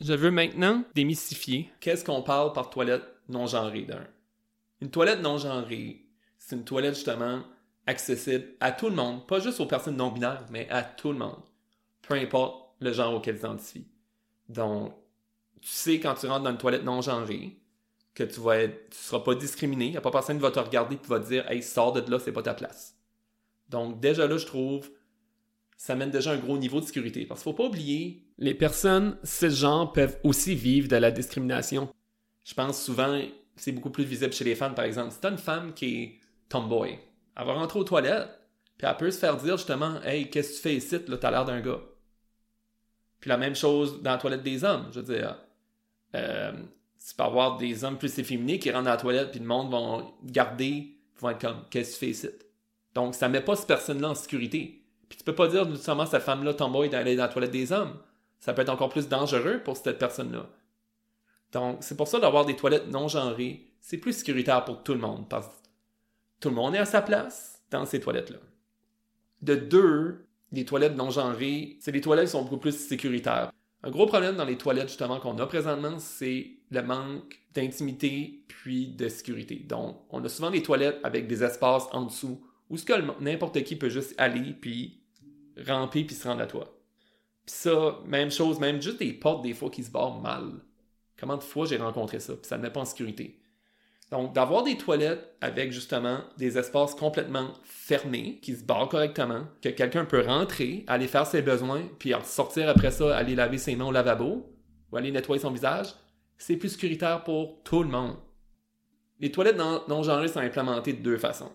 Je 0.00 0.12
veux 0.12 0.30
maintenant 0.30 0.84
démystifier 0.94 1.70
qu'est-ce 1.80 2.04
qu'on 2.04 2.22
parle 2.22 2.52
par 2.52 2.70
toilette 2.70 3.04
non 3.28 3.46
genrée 3.46 3.82
d'un. 3.82 4.06
Une 4.80 4.90
toilette 4.90 5.20
non 5.20 5.38
genrée, 5.38 6.06
c'est 6.38 6.56
une 6.56 6.64
toilette 6.64 6.94
justement 6.94 7.42
accessible 7.86 8.48
à 8.60 8.72
tout 8.72 8.88
le 8.88 8.96
monde, 8.96 9.26
pas 9.26 9.40
juste 9.40 9.60
aux 9.60 9.66
personnes 9.66 9.96
non 9.96 10.10
binaires, 10.10 10.44
mais 10.50 10.68
à 10.70 10.82
tout 10.82 11.12
le 11.12 11.18
monde, 11.18 11.40
peu 12.02 12.14
importe 12.14 12.74
le 12.80 12.92
genre 12.92 13.14
auquel 13.14 13.34
tu 13.34 13.40
t'identifies. 13.42 13.86
Donc, 14.52 14.94
tu 15.60 15.68
sais 15.68 16.00
quand 16.00 16.14
tu 16.14 16.26
rentres 16.26 16.44
dans 16.44 16.50
une 16.50 16.58
toilette 16.58 16.84
non 16.84 17.00
genrée 17.00 17.58
que 18.14 18.24
tu 18.24 18.40
vas 18.40 18.58
être, 18.58 18.90
tu 18.90 18.98
seras 18.98 19.20
pas 19.20 19.34
discriminé, 19.34 19.86
il 19.86 19.96
a 19.96 20.00
pas 20.00 20.10
personne 20.10 20.36
qui 20.36 20.42
va 20.42 20.50
te 20.50 20.58
regarder 20.58 20.96
et 20.96 21.08
va 21.08 21.20
te 21.20 21.26
dire 21.26 21.50
"Hey, 21.50 21.62
sors 21.62 21.92
de 21.92 22.10
là, 22.10 22.18
c'est 22.18 22.32
pas 22.32 22.42
ta 22.42 22.54
place." 22.54 22.96
Donc 23.68 24.00
déjà 24.00 24.26
là, 24.26 24.36
je 24.36 24.46
trouve 24.46 24.90
ça 25.76 25.96
mène 25.96 26.10
déjà 26.10 26.32
un 26.32 26.36
gros 26.36 26.58
niveau 26.58 26.80
de 26.80 26.84
sécurité 26.84 27.26
parce 27.26 27.40
qu'il 27.40 27.50
faut 27.50 27.56
pas 27.56 27.66
oublier, 27.66 28.24
les 28.38 28.54
personnes 28.54 29.18
cisgenres 29.24 29.92
peuvent 29.92 30.16
aussi 30.22 30.54
vivre 30.54 30.88
de 30.88 30.96
la 30.96 31.10
discrimination. 31.10 31.92
Je 32.44 32.54
pense 32.54 32.84
souvent 32.84 33.20
c'est 33.56 33.72
beaucoup 33.72 33.90
plus 33.90 34.04
visible 34.04 34.32
chez 34.32 34.44
les 34.44 34.54
femmes 34.54 34.74
par 34.74 34.84
exemple. 34.84 35.12
Si 35.12 35.20
t'as 35.20 35.30
une 35.30 35.38
femme 35.38 35.72
qui 35.74 36.02
est 36.02 36.20
tomboy, 36.48 36.98
elle 37.36 37.46
va 37.46 37.54
rentrer 37.54 37.78
aux 37.78 37.84
toilettes, 37.84 38.28
puis 38.76 38.86
elle 38.88 38.96
peut 38.96 39.10
se 39.10 39.18
faire 39.18 39.36
dire 39.38 39.56
justement 39.56 40.00
Hey, 40.02 40.28
qu'est-ce 40.28 40.50
que 40.50 40.56
tu 40.56 40.62
fais 40.62 40.74
ici, 40.76 40.98
là, 41.08 41.16
t'as 41.16 41.30
l'air 41.30 41.44
d'un 41.44 41.60
gars. 41.60 41.80
Puis 43.22 43.28
la 43.28 43.36
même 43.38 43.54
chose 43.54 44.02
dans 44.02 44.10
la 44.10 44.18
toilette 44.18 44.42
des 44.42 44.64
hommes. 44.64 44.88
Je 44.90 44.98
veux 44.98 45.14
dire, 45.14 45.38
euh, 46.16 46.52
tu 46.52 47.14
peux 47.14 47.22
avoir 47.22 47.56
des 47.56 47.84
hommes 47.84 47.96
plus 47.96 48.18
efféminés 48.18 48.58
qui 48.58 48.68
rentrent 48.72 48.86
dans 48.86 48.90
la 48.90 48.96
toilette, 48.96 49.30
puis 49.30 49.38
le 49.38 49.46
monde 49.46 49.70
va 49.70 50.04
garder, 50.24 50.98
vont 51.20 51.30
être 51.30 51.40
comme 51.40 51.64
Qu'est-ce 51.70 51.90
que 51.90 51.94
tu 51.94 52.00
fais 52.00 52.10
ici? 52.10 52.28
Donc 52.94 53.14
ça 53.14 53.28
met 53.28 53.40
pas 53.40 53.54
cette 53.54 53.68
personne-là 53.68 54.10
en 54.10 54.14
sécurité. 54.16 54.84
Puis 55.08 55.18
tu 55.18 55.24
peux 55.24 55.36
pas 55.36 55.46
dire 55.46 55.70
justement 55.70 56.04
cette 56.04 56.24
femme-là 56.24 56.52
tombe 56.54 56.84
d'aller 56.88 57.14
dans 57.14 57.22
la 57.22 57.28
toilette 57.28 57.52
des 57.52 57.70
hommes. 57.70 57.96
Ça 58.40 58.54
peut 58.54 58.62
être 58.62 58.70
encore 58.70 58.88
plus 58.88 59.08
dangereux 59.08 59.60
pour 59.64 59.76
cette 59.76 60.00
personne-là. 60.00 60.48
Donc, 61.52 61.78
c'est 61.80 61.96
pour 61.96 62.08
ça 62.08 62.18
d'avoir 62.18 62.44
des 62.44 62.56
toilettes 62.56 62.88
non 62.88 63.06
genrées, 63.06 63.68
c'est 63.80 63.98
plus 63.98 64.14
sécuritaire 64.14 64.64
pour 64.64 64.82
tout 64.82 64.94
le 64.94 65.00
monde. 65.00 65.28
Parce 65.28 65.46
tout 66.40 66.48
le 66.48 66.56
monde 66.56 66.74
est 66.74 66.78
à 66.78 66.86
sa 66.86 67.02
place 67.02 67.62
dans 67.70 67.86
ces 67.86 68.00
toilettes-là. 68.00 68.38
De 69.42 69.54
deux, 69.54 70.26
les 70.52 70.64
toilettes 70.64 70.96
non 70.96 71.10
genrées, 71.10 71.76
c'est 71.80 71.92
les 71.92 72.00
toilettes 72.00 72.26
qui 72.26 72.32
sont 72.32 72.42
beaucoup 72.42 72.58
plus 72.58 72.76
sécuritaires. 72.76 73.52
Un 73.82 73.90
gros 73.90 74.06
problème 74.06 74.36
dans 74.36 74.44
les 74.44 74.58
toilettes 74.58 74.88
justement 74.88 75.18
qu'on 75.18 75.38
a 75.38 75.46
présentement, 75.46 75.98
c'est 75.98 76.52
le 76.70 76.82
manque 76.82 77.40
d'intimité 77.54 78.44
puis 78.46 78.88
de 78.88 79.08
sécurité. 79.08 79.56
Donc, 79.56 79.96
on 80.10 80.24
a 80.24 80.28
souvent 80.28 80.50
des 80.50 80.62
toilettes 80.62 81.00
avec 81.02 81.26
des 81.26 81.42
espaces 81.42 81.86
en 81.92 82.04
dessous 82.04 82.44
où 82.70 82.76
n'importe 83.20 83.62
qui 83.64 83.76
peut 83.76 83.90
juste 83.90 84.14
aller 84.18 84.54
puis 84.54 85.02
ramper 85.66 86.04
puis 86.04 86.14
se 86.14 86.26
rendre 86.28 86.42
à 86.42 86.46
toi. 86.46 86.78
Puis 87.44 87.56
ça, 87.56 87.98
même 88.06 88.30
chose, 88.30 88.60
même 88.60 88.80
juste 88.80 89.00
des 89.00 89.12
portes 89.12 89.42
des 89.42 89.52
fois 89.52 89.68
qui 89.68 89.82
se 89.82 89.90
barrent 89.90 90.20
mal. 90.20 90.60
Comment 91.18 91.36
de 91.36 91.42
fois 91.42 91.66
j'ai 91.66 91.76
rencontré 91.76 92.20
ça, 92.20 92.34
puis 92.34 92.46
ça 92.46 92.56
ne 92.56 92.62
met 92.62 92.70
pas 92.70 92.80
en 92.80 92.84
sécurité? 92.84 93.41
Donc, 94.12 94.34
d'avoir 94.34 94.62
des 94.62 94.76
toilettes 94.76 95.36
avec 95.40 95.72
justement 95.72 96.18
des 96.36 96.58
espaces 96.58 96.94
complètement 96.94 97.54
fermés, 97.64 98.38
qui 98.42 98.54
se 98.54 98.62
barrent 98.62 98.90
correctement, 98.90 99.46
que 99.62 99.70
quelqu'un 99.70 100.04
peut 100.04 100.20
rentrer, 100.20 100.84
aller 100.86 101.08
faire 101.08 101.26
ses 101.26 101.40
besoins, 101.40 101.88
puis 101.98 102.12
sortir 102.22 102.68
après 102.68 102.90
ça, 102.90 103.16
aller 103.16 103.34
laver 103.34 103.56
ses 103.56 103.74
mains 103.74 103.86
au 103.86 103.90
lavabo, 103.90 104.54
ou 104.92 104.96
aller 104.98 105.10
nettoyer 105.10 105.40
son 105.40 105.50
visage, 105.50 105.94
c'est 106.36 106.56
plus 106.56 106.68
sécuritaire 106.68 107.24
pour 107.24 107.62
tout 107.62 107.82
le 107.82 107.88
monde. 107.88 108.16
Les 109.18 109.32
toilettes 109.32 109.56
non, 109.56 110.02
genrées 110.02 110.28
sont 110.28 110.40
implémentées 110.40 110.92
de 110.92 111.02
deux 111.02 111.16
façons. 111.16 111.52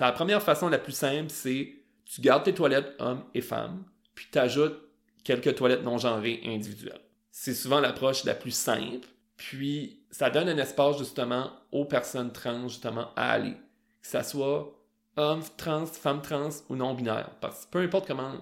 La 0.00 0.10
première 0.10 0.42
façon 0.42 0.68
la 0.68 0.78
plus 0.78 0.92
simple, 0.92 1.30
c'est 1.30 1.72
tu 2.04 2.20
gardes 2.20 2.42
tes 2.42 2.54
toilettes 2.54 2.94
hommes 2.98 3.22
et 3.32 3.40
femmes, 3.40 3.84
puis 4.16 4.26
tu 4.32 4.38
ajoutes 4.38 4.80
quelques 5.22 5.54
toilettes 5.54 5.84
non 5.84 5.98
genrées 5.98 6.40
individuelles. 6.46 7.00
C'est 7.30 7.54
souvent 7.54 7.78
l'approche 7.78 8.24
la 8.24 8.34
plus 8.34 8.54
simple, 8.54 9.06
puis, 9.36 10.00
ça 10.10 10.30
donne 10.30 10.48
un 10.48 10.56
espace 10.58 10.98
justement 10.98 11.50
aux 11.72 11.84
personnes 11.84 12.32
trans 12.32 12.68
justement 12.68 13.10
à 13.16 13.32
aller. 13.32 13.54
Que 14.00 14.08
ça 14.08 14.22
soit 14.22 14.72
homme 15.16 15.42
trans, 15.56 15.86
femme 15.86 16.22
trans 16.22 16.50
ou 16.68 16.76
non 16.76 16.94
binaire. 16.94 17.30
Parce 17.40 17.66
que 17.66 17.70
peu 17.70 17.78
importe 17.80 18.06
comment 18.06 18.34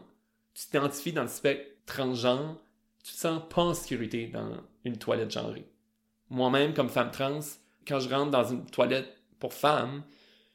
tu 0.55 0.67
t'identifies 0.67 1.13
dans 1.13 1.23
le 1.23 1.29
spectre 1.29 1.71
transgenre, 1.87 2.57
tu 3.03 3.13
te 3.13 3.19
sens 3.19 3.43
pas 3.51 3.63
en 3.63 3.75
sécurité 3.75 4.29
dans 4.29 4.53
une 4.85 4.97
toilette 4.97 5.31
genrée. 5.31 5.69
Moi-même, 6.31 6.75
comme 6.75 6.89
femme 6.89 7.11
trans, 7.11 7.41
quand 7.87 8.01
je 8.01 8.09
rentre 8.09 8.31
dans 8.31 8.45
une 8.45 8.65
toilette 8.67 9.13
pour 9.39 9.53
femmes, 9.53 10.03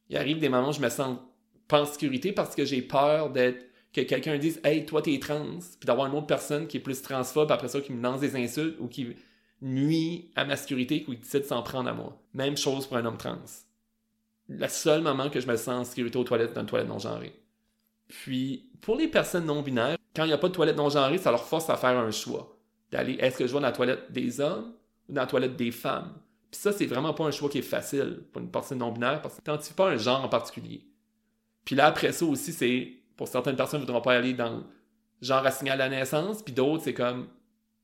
il 0.10 0.18
arrive 0.18 0.40
des 0.40 0.50
moments 0.50 0.70
où 0.70 0.74
je 0.74 0.80
me 0.80 0.90
sens 0.90 1.18
pas 1.68 1.82
en 1.82 1.86
sécurité 1.86 2.32
parce 2.32 2.56
que 2.56 2.66
j'ai 2.66 2.82
peur 2.82 3.30
d'être 3.30 3.66
que 3.94 4.02
quelqu'un 4.02 4.38
dise 4.38 4.60
Hey, 4.64 4.86
toi 4.86 5.02
t'es 5.02 5.20
trans, 5.20 5.60
puis 5.80 5.86
d'avoir 5.86 6.08
une 6.08 6.16
autre 6.16 6.28
personne 6.28 6.68
qui 6.68 6.78
est 6.78 6.80
plus 6.80 7.02
transphobe 7.02 7.52
après 7.52 7.68
ça 7.68 7.82
qui 7.82 7.92
me 7.92 8.02
lance 8.02 8.22
des 8.22 8.36
insultes 8.36 8.78
ou 8.80 8.88
qui 8.88 9.16
nuit 9.62 10.32
à 10.36 10.46
ma 10.46 10.56
sécurité 10.56 11.04
qu'il 11.04 11.20
décide 11.20 11.42
de 11.42 11.46
s'en 11.46 11.64
prendre 11.64 11.90
à 11.90 11.94
moi. 11.94 12.22
Même 12.34 12.58
chose 12.58 12.88
pour 12.88 12.98
un 12.98 13.06
homme 13.06 13.18
trans. 13.18 13.38
Le 14.48 14.68
seul 14.68 15.02
moment 15.02 15.30
que 15.30 15.40
je 15.40 15.48
me 15.48 15.56
sens 15.56 15.70
en 15.70 15.84
sécurité 15.84 16.18
aux 16.18 16.24
toilettes, 16.24 16.54
dans 16.54 16.62
une 16.62 16.68
toilette 16.68 16.88
non 16.88 17.00
genrée. 17.00 17.34
Puis, 18.08 18.70
pour 18.82 18.96
les 18.96 19.08
personnes 19.08 19.46
non 19.46 19.62
binaires, 19.62 19.98
quand 20.16 20.24
il 20.24 20.28
n'y 20.28 20.34
a 20.34 20.38
pas 20.38 20.50
de 20.50 20.54
toilette 20.54 20.78
non 20.78 20.90
genrée, 20.90 21.18
ça 21.18 21.32
leur 21.32 21.46
force 21.46 21.70
à 21.70 21.78
faire 21.78 21.98
un 21.98 22.12
choix. 22.12 22.58
D'aller, 22.92 23.14
est-ce 23.20 23.38
que 23.38 23.46
je 23.46 23.54
vais 23.54 23.60
dans 23.60 23.68
la 23.68 23.72
toilette 23.72 24.12
des 24.12 24.40
hommes 24.40 24.74
ou 25.08 25.14
dans 25.14 25.22
la 25.22 25.28
toilette 25.28 25.56
des 25.56 25.72
femmes? 25.72 26.14
Puis 26.50 26.60
ça, 26.60 26.72
c'est 26.72 26.88
vraiment 26.88 27.14
pas 27.14 27.26
un 27.26 27.32
choix 27.32 27.50
qui 27.50 27.60
est 27.60 27.64
facile 27.64 28.24
pour 28.32 28.42
une 28.42 28.50
personne 28.50 28.80
non 28.80 28.92
binaire 28.92 29.22
parce 29.22 29.36
que 29.36 29.68
tu 29.68 29.74
pas 29.74 29.90
un 29.90 29.98
genre 29.98 30.24
en 30.24 30.30
particulier. 30.30 30.84
Puis 31.64 31.76
là, 31.76 31.86
après 31.86 32.12
ça 32.12 32.26
aussi, 32.26 32.52
c'est, 32.52 32.92
pour 33.16 33.28
certaines 33.28 33.56
personnes, 33.56 33.82
ne 33.82 33.86
voudront 33.86 34.02
pas 34.02 34.14
aller 34.14 34.34
dans 34.34 34.58
le 34.58 34.64
genre 35.22 35.46
assigné 35.46 35.70
à 35.70 35.76
la 35.76 35.90
naissance, 35.90 36.42
puis 36.42 36.54
d'autres, 36.54 36.84
c'est 36.84 36.96
comme, 36.96 37.28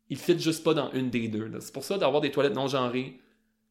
il 0.09 0.17
fit 0.17 0.37
juste 0.39 0.63
pas 0.63 0.73
dans 0.73 0.91
une 0.91 1.09
des 1.09 1.27
deux. 1.27 1.51
C'est 1.59 1.73
pour 1.73 1.83
ça 1.83 1.97
d'avoir 1.97 2.21
des 2.21 2.31
toilettes 2.31 2.55
non 2.55 2.67
genrées, 2.67 3.19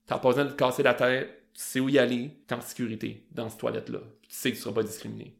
t'as 0.07 0.19
pas 0.19 0.29
besoin 0.29 0.45
de 0.45 0.50
te 0.50 0.57
casser 0.57 0.83
la 0.83 0.95
tête, 0.95 1.29
tu 1.55 1.61
sais 1.62 1.81
où 1.81 1.88
y 1.88 1.99
aller, 1.99 2.31
t'es 2.47 2.55
en 2.55 2.61
sécurité 2.61 3.26
dans 3.33 3.49
cette 3.49 3.61
toilette-là. 3.61 4.00
Tu 4.23 4.29
sais 4.31 4.50
que 4.50 4.57
tu 4.57 4.62
seras 4.62 4.75
pas 4.75 4.83
discriminé. 4.83 5.37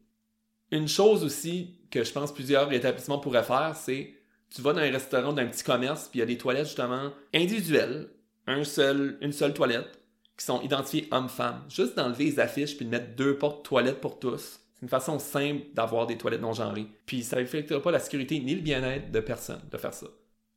Une 0.71 0.87
chose 0.87 1.23
aussi 1.23 1.79
que 1.91 2.03
je 2.03 2.11
pense 2.11 2.33
plusieurs 2.33 2.71
établissements 2.71 3.19
pourraient 3.19 3.43
faire, 3.43 3.75
c'est 3.75 4.13
tu 4.49 4.61
vas 4.61 4.73
dans 4.73 4.79
un 4.79 4.91
restaurant 4.91 5.33
d'un 5.33 5.47
petit 5.47 5.63
commerce, 5.63 6.07
puis 6.07 6.19
il 6.19 6.21
y 6.21 6.23
a 6.23 6.27
des 6.27 6.37
toilettes 6.37 6.67
justement 6.67 7.11
individuelles, 7.33 8.09
un 8.47 8.63
seul, 8.63 9.17
une 9.21 9.33
seule 9.33 9.53
toilette, 9.53 9.99
qui 10.37 10.45
sont 10.45 10.61
identifiées 10.61 11.07
hommes-femmes. 11.11 11.63
Juste 11.69 11.95
d'enlever 11.95 12.25
les 12.25 12.39
affiches 12.39 12.75
puis 12.75 12.85
de 12.85 12.91
mettre 12.91 13.15
deux 13.15 13.37
portes 13.37 13.65
toilettes 13.65 14.01
pour 14.01 14.19
tous. 14.19 14.59
C'est 14.73 14.81
une 14.81 14.89
façon 14.89 15.19
simple 15.19 15.63
d'avoir 15.73 16.07
des 16.07 16.17
toilettes 16.17 16.41
non 16.41 16.53
genrées. 16.53 16.87
Puis 17.05 17.23
ça 17.23 17.37
n'affectera 17.37 17.81
pas 17.81 17.91
la 17.91 17.99
sécurité 17.99 18.39
ni 18.39 18.55
le 18.55 18.61
bien-être 18.61 19.11
de 19.11 19.19
personne 19.19 19.61
de 19.71 19.77
faire 19.77 19.93
ça. 19.93 20.07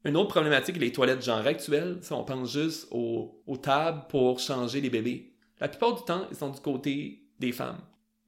Une 0.05 0.17
autre 0.17 0.29
problématique, 0.29 0.77
les 0.77 0.93
toilettes 0.93 1.25
genre 1.25 1.47
actuelles, 1.47 2.01
on 2.11 2.25
pense 2.25 2.53
juste 2.53 2.87
aux, 2.93 3.43
tables 3.61 4.05
pour 4.09 4.39
changer 4.39 4.81
les 4.81 4.91
bébés. 4.91 5.35
La 5.61 5.69
plupart 5.69 5.95
du 5.95 6.05
temps, 6.05 6.27
ils 6.31 6.37
sont 6.37 6.51
du 6.51 6.61
côté 6.61 7.25
des 7.41 7.51
femmes. 7.51 7.81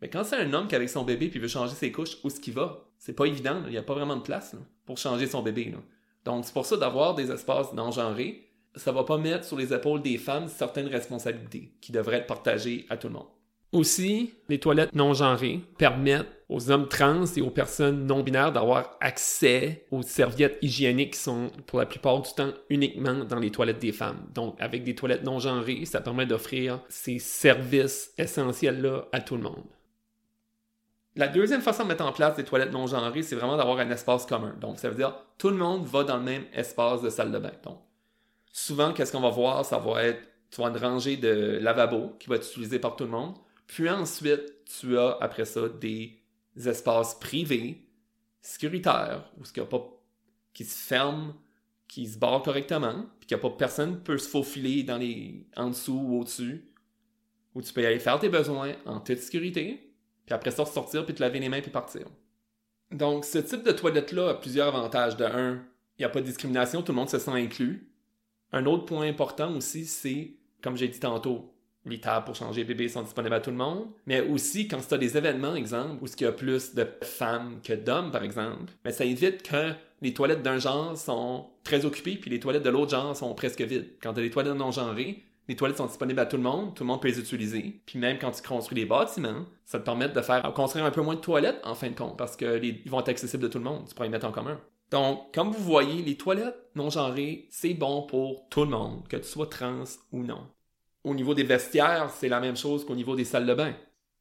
Mais 0.03 0.09
quand 0.09 0.25
c'est 0.25 0.37
un 0.37 0.53
homme 0.53 0.67
qui 0.67 0.75
avec 0.75 0.89
son 0.89 1.05
bébé 1.05 1.29
puis 1.29 1.39
veut 1.39 1.49
changer 1.49 1.75
ses 1.75 1.93
couches, 1.93 2.17
où 2.25 2.29
est-ce 2.29 2.41
qu'il 2.41 2.55
va? 2.55 2.89
C'est 2.99 3.12
pas 3.12 3.27
évident, 3.27 3.62
il 3.67 3.71
n'y 3.71 3.79
a 3.79 3.83
pas 3.83 3.95
vraiment 3.95 4.17
de 4.17 4.23
place 4.23 4.57
pour 4.85 4.99
changer 4.99 5.27
son 5.27 5.43
bébé. 5.43 5.73
Donc 6.25 6.45
c'est 6.45 6.53
pour 6.53 6.67
ça 6.67 6.77
d'avoir 6.77 7.15
des 7.15 7.31
espaces 7.31 7.73
non-genrés, 7.73 8.50
ça 8.75 8.93
va 8.93 9.05
pas 9.05 9.19
mettre 9.19 9.45
sur 9.45 9.57
les 9.57 9.73
épaules 9.73 10.03
des 10.03 10.19
femmes 10.19 10.49
certaines 10.49 10.89
responsabilités 10.89 11.77
qui 11.81 11.93
devraient 11.93 12.19
être 12.19 12.27
partagées 12.27 12.87
à 12.89 12.97
tout 12.97 13.09
le 13.09 13.15
monde. 13.15 13.29
Aussi, 13.73 14.35
les 14.49 14.59
toilettes 14.59 14.95
non 14.95 15.15
genrées 15.15 15.61
permettent 15.79 16.27
aux 16.49 16.73
hommes 16.73 16.89
trans 16.89 17.25
et 17.37 17.41
aux 17.41 17.50
personnes 17.50 18.05
non 18.05 18.25
binaires 18.25 18.50
d'avoir 18.50 18.97
accès 19.00 19.87
aux 19.93 20.03
serviettes 20.03 20.59
hygiéniques 20.61 21.12
qui 21.12 21.21
sont 21.21 21.53
pour 21.67 21.79
la 21.79 21.87
plupart 21.87 22.21
du 22.21 22.33
temps 22.33 22.50
uniquement 22.69 23.25
dans 23.25 23.39
les 23.39 23.53
toilettes 23.53 23.79
des 23.79 23.93
femmes. 23.93 24.27
Donc, 24.35 24.57
avec 24.59 24.83
des 24.83 24.97
toilettes 24.97 25.23
non 25.23 25.39
genrées, 25.39 25.85
ça 25.85 26.00
permet 26.00 26.27
d'offrir 26.27 26.81
ces 26.89 27.21
services 27.21 28.12
essentiels-là 28.19 29.07
à 29.12 29.21
tout 29.21 29.37
le 29.37 29.43
monde. 29.43 29.65
La 31.15 31.29
deuxième 31.29 31.61
façon 31.61 31.85
de 31.85 31.89
mettre 31.89 32.05
en 32.05 32.12
place 32.12 32.35
des 32.35 32.45
toilettes 32.45 32.73
non 32.73 32.89
genrées, 32.89 33.23
c'est 33.23 33.37
vraiment 33.37 33.57
d'avoir 33.57 33.79
un 33.79 33.91
espace 33.91 34.27
commun. 34.27 34.57
Donc, 34.61 34.81
ça 34.81 34.89
veut 34.89 34.97
dire 34.97 35.15
tout 35.39 35.50
le 35.50 35.57
monde 35.57 35.87
va 35.87 36.03
dans 36.03 36.17
le 36.17 36.25
même 36.25 36.45
espace 36.53 37.03
de 37.03 37.11
salle 37.11 37.31
de 37.31 37.39
bain. 37.39 37.53
Donc, 37.62 37.79
souvent, 38.53 38.93
qu'est-ce 38.93 39.12
qu'on 39.12 39.21
va 39.21 39.31
voir? 39.31 39.65
Ça 39.65 39.79
va 39.79 40.03
être, 40.03 40.27
une 40.59 40.77
rangée 40.77 41.17
de 41.17 41.59
lavabo 41.61 42.17
qui 42.19 42.29
va 42.29 42.35
être 42.35 42.49
utilisée 42.49 42.81
par 42.81 42.97
tout 42.97 43.05
le 43.05 43.11
monde. 43.11 43.37
Puis 43.71 43.89
ensuite, 43.89 44.65
tu 44.65 44.99
as 44.99 45.17
après 45.21 45.45
ça 45.45 45.69
des 45.69 46.19
espaces 46.57 47.15
privés, 47.15 47.87
sécuritaires, 48.41 49.31
où 49.39 49.45
ce 49.45 49.53
qu'il 49.53 49.62
a 49.62 49.67
pas, 49.67 49.89
qui 50.53 50.65
se 50.65 50.77
ferment, 50.77 51.35
qui 51.87 52.09
se 52.09 52.19
barrent 52.19 52.43
correctement, 52.43 53.07
puis 53.21 53.29
qu'il 53.29 53.37
n'y 53.37 53.41
a 53.41 53.49
pas 53.49 53.57
personne 53.57 53.99
qui 53.99 54.03
peut 54.03 54.19
se 54.19 54.29
faufiler 54.29 54.83
dans 54.83 54.99
les, 54.99 55.47
en 55.57 55.69
dessous 55.71 56.03
ou 56.05 56.19
au-dessus, 56.19 56.65
où 57.55 57.62
tu 57.62 57.73
peux 57.73 57.87
aller 57.87 58.00
faire 58.00 58.19
tes 58.19 58.29
besoins 58.29 58.75
en 58.87 58.99
toute 58.99 59.19
sécurité, 59.19 59.95
puis 60.27 60.35
après 60.35 60.50
ça, 60.50 60.65
sortir, 60.67 61.07
puis 61.07 61.15
te 61.15 61.23
laver 61.23 61.39
les 61.39 61.49
mains, 61.49 61.61
puis 61.61 61.71
partir. 61.71 62.09
Donc, 62.91 63.25
ce 63.25 63.39
type 63.39 63.62
de 63.62 63.71
toilette-là 63.71 64.31
a 64.31 64.35
plusieurs 64.35 64.75
avantages. 64.75 65.17
De 65.17 65.25
un, 65.25 65.65
il 65.97 66.00
n'y 66.00 66.05
a 66.05 66.09
pas 66.09 66.21
de 66.21 66.27
discrimination, 66.27 66.83
tout 66.83 66.91
le 66.91 66.97
monde 66.97 67.09
se 67.09 67.21
sent 67.21 67.31
inclus. 67.31 67.89
Un 68.50 68.67
autre 68.67 68.85
point 68.85 69.07
important 69.07 69.55
aussi, 69.55 69.87
c'est, 69.87 70.35
comme 70.61 70.77
j'ai 70.77 70.89
dit 70.89 70.99
tantôt, 70.99 71.55
les 71.87 72.01
tables 72.01 72.27
pour 72.27 72.35
changer 72.35 72.65
bébé 72.65 72.89
sont 72.89 73.03
disponibles 73.03 73.35
à 73.35 73.41
tout 73.41 73.51
le 73.51 73.57
monde, 73.57 73.87
mais 74.07 74.21
aussi 74.21 74.69
quand 74.69 74.87
tu 74.87 74.95
as 74.95 74.99
des 74.99 75.17
événements, 75.17 75.55
exemple, 75.55 76.03
où 76.03 76.07
il 76.07 76.23
y 76.23 76.27
a 76.27 76.33
plus 76.33 76.75
de 76.75 76.87
femmes 77.03 77.61
que 77.63 77.73
d'hommes, 77.73 78.11
par 78.11 78.23
exemple, 78.23 78.73
mais 78.85 78.93
ça 78.93 79.05
évite 79.05 79.43
que 79.43 79.73
les 80.03 80.15
toilettes 80.15 80.43
d'un 80.43 80.59
genre 80.59 80.97
sont 80.97 81.47
très 81.65 81.85
occupées, 81.85 82.17
puis 82.17 82.31
les 82.31 82.41
toilettes 82.41 82.63
de 82.63 82.71
l'autre 82.71 82.91
genre 82.91 83.17
sont 83.17 83.35
presque 83.35 83.61
vides. 83.63 83.89
Quand 84.03 84.13
tu 84.15 84.21
as 84.21 84.23
des 84.23 84.31
toilettes 84.31 84.55
non 84.55 84.71
genrées, 84.71 85.25
les 85.49 85.57
toilettes 85.57 85.79
sont 85.79 85.87
disponibles 85.87 86.21
à 86.21 86.27
tout 86.27 86.37
le 86.37 86.43
monde, 86.43 86.75
tout 86.75 86.85
le 86.85 86.89
monde 86.89 87.03
peut 87.03 87.09
les 87.09 87.19
utiliser. 87.19 87.81
Puis 87.85 87.99
même 87.99 88.19
quand 88.19 88.31
tu 88.31 88.43
construis 88.43 88.77
des 88.77 88.87
bâtiments, 88.87 89.47
ça 89.67 89.79
te 89.79 89.85
permet 89.85 90.09
de 90.09 90.21
faire 90.21 90.43
construire 90.55 90.85
un 90.85 90.91
peu 90.91 91.03
moins 91.03 91.17
de 91.17 91.21
toilettes 91.21 91.61
en 91.65 91.75
fin 91.75 91.89
de 91.89 91.95
compte, 91.95 92.17
parce 92.17 92.37
qu'ils 92.37 92.89
vont 92.89 93.01
être 93.01 93.09
accessibles 93.09 93.43
de 93.43 93.49
tout 93.49 93.59
le 93.59 93.65
monde. 93.65 93.85
Tu 93.89 93.95
pourras 93.95 94.07
les 94.07 94.13
mettre 94.13 94.27
en 94.27 94.33
commun. 94.33 94.61
Donc, 94.91 95.33
comme 95.35 95.51
vous 95.51 95.63
voyez, 95.63 96.03
les 96.03 96.17
toilettes 96.17 96.57
non 96.75 96.91
genrées, 96.91 97.47
c'est 97.51 97.75
bon 97.75 98.03
pour 98.03 98.49
tout 98.49 98.65
le 98.65 98.71
monde, 98.71 99.07
que 99.09 99.17
tu 99.17 99.29
sois 99.29 99.47
trans 99.47 99.85
ou 100.13 100.23
non. 100.23 100.47
Au 101.04 101.14
niveau 101.14 101.35
des 101.35 101.45
vestiaires, 101.45 102.11
c'est 102.11 102.28
la 102.28 102.40
même 102.40 102.57
chose 102.57 102.85
qu'au 102.85 102.95
niveau 102.95 103.16
des 103.16 103.25
salles 103.25 103.47
de 103.47 103.54
bain. 103.54 103.75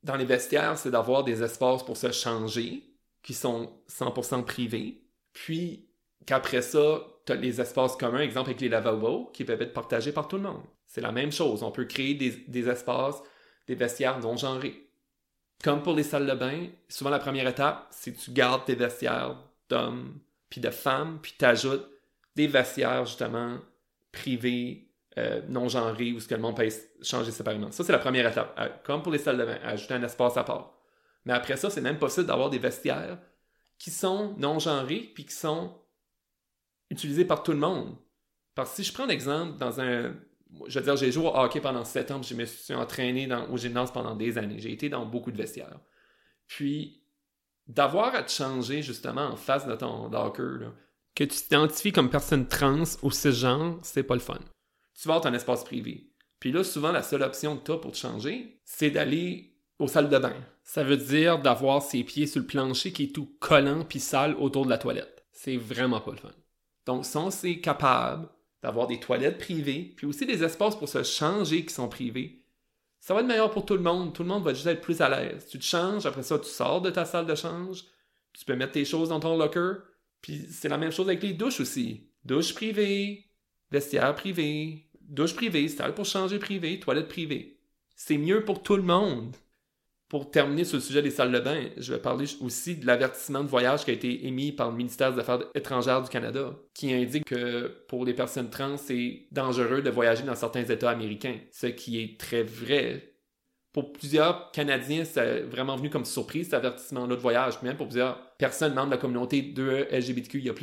Dans 0.04 0.16
les 0.16 0.26
vestiaires, 0.26 0.78
c'est 0.78 0.92
d'avoir 0.92 1.24
des 1.24 1.44
espaces 1.44 1.84
pour 1.84 1.98
se 1.98 2.12
changer, 2.12 2.90
qui 3.22 3.34
sont 3.34 3.72
100% 3.90 4.46
privés. 4.46 5.04
Puis 5.34 5.90
qu'après 6.26 6.62
ça, 6.62 7.02
tu 7.26 7.34
as 7.34 7.36
les 7.36 7.60
espaces 7.60 7.96
communs, 7.96 8.22
exemple 8.22 8.50
avec 8.50 8.62
les 8.62 8.70
lavabos, 8.70 9.30
qui 9.34 9.44
peuvent 9.44 9.62
être 9.62 9.74
partagés 9.74 10.12
par 10.12 10.28
tout 10.28 10.38
le 10.38 10.44
monde. 10.44 10.64
C'est 10.86 11.02
la 11.02 11.12
même 11.12 11.32
chose. 11.32 11.64
On 11.64 11.72
peut 11.72 11.86
créer 11.86 12.16
des, 12.16 12.70
espaces, 12.70 13.22
des 13.68 13.76
vestiaires 13.76 14.20
non 14.20 14.38
genrés. 14.38 14.90
Comme 15.64 15.84
pour 15.84 15.94
les 15.94 16.04
salles 16.04 16.28
de 16.28 16.34
bain, 16.34 16.68
souvent 16.88 17.10
la 17.10 17.20
première 17.20 17.48
étape, 17.48 17.88
c'est 17.92 18.14
que 18.14 18.20
tu 18.20 18.32
gardes 18.32 18.66
tes 18.66 18.76
vestiaires 18.76 19.38
d'hommes 19.70 20.20
puis 20.50 20.62
de 20.62 20.72
femmes, 20.72 21.20
puis 21.22 21.34
tu 21.38 21.46
ajoutes 21.46 21.88
des 22.36 22.48
vestiaires 22.48 23.06
justement 23.06 23.60
privés, 24.12 24.89
euh, 25.20 25.42
non 25.48 25.68
genrés, 25.68 26.14
où 26.14 26.20
ce 26.20 26.28
que 26.28 26.36
le 26.36 26.42
monde 26.42 26.56
peut 26.56 26.70
changer 27.02 27.32
séparément. 27.32 27.72
Ça, 27.72 27.84
c'est 27.84 27.92
la 27.92 28.00
première 28.00 28.28
étape. 28.28 28.56
Euh, 28.60 28.70
comme 28.84 29.02
pour 29.02 29.12
les 29.12 29.20
salles 29.20 29.38
de 29.38 29.46
bain, 29.46 29.60
ajouter 29.64 29.94
un 29.94 30.04
espace 30.04 30.38
à 30.38 30.44
part. 30.44 30.74
Mais 31.26 31.34
après 31.34 31.58
ça, 31.58 31.70
c'est 31.70 31.82
même 31.82 32.00
possible 32.00 32.28
d'avoir 32.28 32.50
des 32.50 32.60
vestiaires 32.60 33.20
qui 33.78 33.92
sont 33.92 34.36
non 34.38 34.60
genrés, 34.60 35.12
puis 35.14 35.26
qui 35.26 35.34
sont 35.34 35.74
utilisés 36.90 37.26
par 37.26 37.44
tout 37.44 37.52
le 37.52 37.60
monde. 37.60 37.96
Parce 38.56 38.72
que 38.72 38.76
si 38.78 38.84
je 38.84 38.94
prends 38.94 39.06
l'exemple 39.06 39.58
dans 39.58 39.80
un 39.80 40.14
je 40.68 40.80
veux 40.80 40.86
dire, 40.86 40.96
j'ai 40.96 41.12
joué 41.12 41.26
au 41.26 41.36
hockey 41.36 41.62
pendant 41.62 41.86
sept 41.86 42.12
ans, 42.12 42.22
je 42.22 42.34
me 42.34 42.46
suis 42.46 42.74
entraîné 42.74 43.28
dans, 43.28 43.48
au 43.50 43.58
gymnase 43.58 43.92
pendant 43.92 44.16
des 44.16 44.38
années. 44.38 44.60
J'ai 44.60 44.72
été 44.72 44.90
dans 44.90 45.06
beaucoup 45.06 45.32
de 45.32 45.38
vestiaires. 45.38 45.80
Puis, 46.48 47.04
d'avoir 47.68 48.16
à 48.16 48.24
te 48.24 48.32
changer 48.32 48.82
justement 48.82 49.28
en 49.28 49.36
face 49.36 49.68
de 49.68 49.76
ton 49.76 50.10
locker, 50.10 50.72
que 51.16 51.24
tu 51.24 51.38
t'identifies 51.42 51.92
comme 51.92 52.10
personne 52.10 52.48
trans 52.48 52.84
ou 53.04 53.12
cisgenre, 53.12 53.80
c'est 53.84 54.04
pas 54.04 54.16
le 54.16 54.22
fun. 54.22 54.40
Tu 55.00 55.08
vas 55.08 55.16
avoir 55.16 55.32
ton 55.32 55.36
espace 55.36 55.64
privé. 55.64 56.10
Puis 56.40 56.52
là, 56.52 56.64
souvent, 56.64 56.92
la 56.92 57.04
seule 57.04 57.24
option 57.24 57.58
que 57.58 57.66
tu 57.66 57.72
as 57.72 57.78
pour 57.78 57.92
te 57.92 57.98
changer, 57.98 58.60
c'est 58.66 58.92
d'aller 58.92 59.56
aux 59.78 59.88
salles 59.88 60.10
de 60.10 60.18
bain. 60.18 60.36
Ça 60.64 60.84
veut 60.84 60.98
dire 60.98 61.40
d'avoir 61.42 61.82
ses 61.82 62.04
pieds 62.04 62.28
sur 62.28 62.42
le 62.42 62.48
plancher 62.48 62.92
qui 62.92 63.04
est 63.04 63.16
tout 63.16 63.38
collant 63.40 63.86
puis 63.86 64.00
sale 64.00 64.36
autour 64.36 64.66
de 64.66 64.70
la 64.70 64.78
toilette. 64.78 65.26
C'est 65.32 65.56
vraiment 65.56 66.02
pas 66.02 66.12
le 66.12 66.18
fun. 66.18 66.32
Donc, 66.86 67.06
si 67.06 67.16
on 67.16 67.30
est 67.30 67.62
capable 67.62 68.28
d'avoir 68.62 68.88
des 68.88 69.00
toilettes 69.00 69.38
privées, 69.38 69.94
puis 69.96 70.06
aussi 70.06 70.26
des 70.26 70.44
espaces 70.44 70.76
pour 70.76 70.90
se 70.90 71.04
changer 71.04 71.66
qui 71.66 71.74
sont 71.74 71.88
privés. 71.88 72.44
Ça 73.00 73.14
va 73.14 73.22
être 73.22 73.28
meilleur 73.28 73.52
pour 73.52 73.66
tout 73.66 73.76
le 73.76 73.82
monde. 73.82 74.14
Tout 74.14 74.24
le 74.24 74.30
monde 74.30 74.44
va 74.44 74.54
juste 74.54 74.68
être 74.68 74.82
plus 74.82 75.00
à 75.00 75.08
l'aise. 75.08 75.48
Tu 75.48 75.60
te 75.60 75.64
changes, 75.64 76.06
après 76.06 76.24
ça, 76.24 76.38
tu 76.38 76.50
sors 76.50 76.82
de 76.82 76.90
ta 76.90 77.06
salle 77.06 77.26
de 77.26 77.36
change, 77.36 77.86
tu 78.34 78.44
peux 78.44 78.56
mettre 78.56 78.74
tes 78.74 78.84
choses 78.84 79.10
dans 79.10 79.22
ton 79.22 79.38
locker. 79.38 79.76
Puis 80.22 80.46
c'est 80.50 80.68
la 80.68 80.78
même 80.78 80.92
chose 80.92 81.08
avec 81.08 81.24
les 81.24 81.34
douches 81.34 81.62
aussi. 81.62 82.10
Douche 82.26 82.54
privée, 82.54 83.30
vestiaire 83.72 84.14
privé, 84.16 84.89
douche 85.10 85.36
privée, 85.36 85.68
salle 85.68 85.94
pour 85.94 86.06
changer 86.06 86.40
privé, 86.40 86.80
toilette 86.80 87.08
privée. 87.08 87.60
C'est 87.96 88.18
mieux 88.18 88.46
pour 88.46 88.64
tout 88.64 88.78
le 88.78 88.84
monde. 88.84 89.36
Pour 90.08 90.32
terminer 90.32 90.64
sur 90.64 90.78
le 90.78 90.82
sujet 90.82 91.04
des 91.04 91.12
salles 91.12 91.32
de 91.32 91.40
bain, 91.40 91.70
je 91.78 91.94
vais 91.94 92.00
parler 92.00 92.26
aussi 92.42 92.76
de 92.76 92.88
l'avertissement 92.88 93.44
de 93.44 93.48
voyage 93.48 93.86
qui 93.86 93.92
a 93.92 93.94
été 93.94 94.26
émis 94.26 94.52
par 94.52 94.72
le 94.72 94.76
ministère 94.76 95.14
des 95.14 95.20
Affaires 95.20 95.44
étrangères 95.54 96.02
du 96.02 96.10
Canada, 96.10 96.56
qui 96.74 96.92
indique 96.92 97.26
que 97.26 97.68
pour 97.88 98.06
les 98.06 98.16
personnes 98.16 98.50
trans, 98.50 98.78
c'est 98.78 99.28
dangereux 99.32 99.84
de 99.84 99.90
voyager 99.92 100.24
dans 100.24 100.34
certains 100.34 100.64
États 100.64 100.90
américains, 100.90 101.38
ce 101.52 101.68
qui 101.68 102.02
est 102.02 102.20
très 102.20 102.42
vrai. 102.42 103.14
Pour 103.72 103.94
plusieurs 103.94 104.50
Canadiens, 104.50 105.06
c'est 105.06 105.42
vraiment 105.42 105.76
venu 105.76 105.92
comme 105.92 106.06
surprise 106.06 106.46
cet 106.46 106.56
avertissement-là 106.56 107.16
de 107.16 107.22
voyage, 107.22 107.62
même 107.62 107.78
pour 107.78 107.86
plusieurs 107.86 108.36
personnes 108.38 108.74
membres 108.74 108.88
de 108.88 108.96
la 108.96 109.02
communauté 109.02 109.44
de 109.44 109.88
LGBTQIA+. 109.92 110.54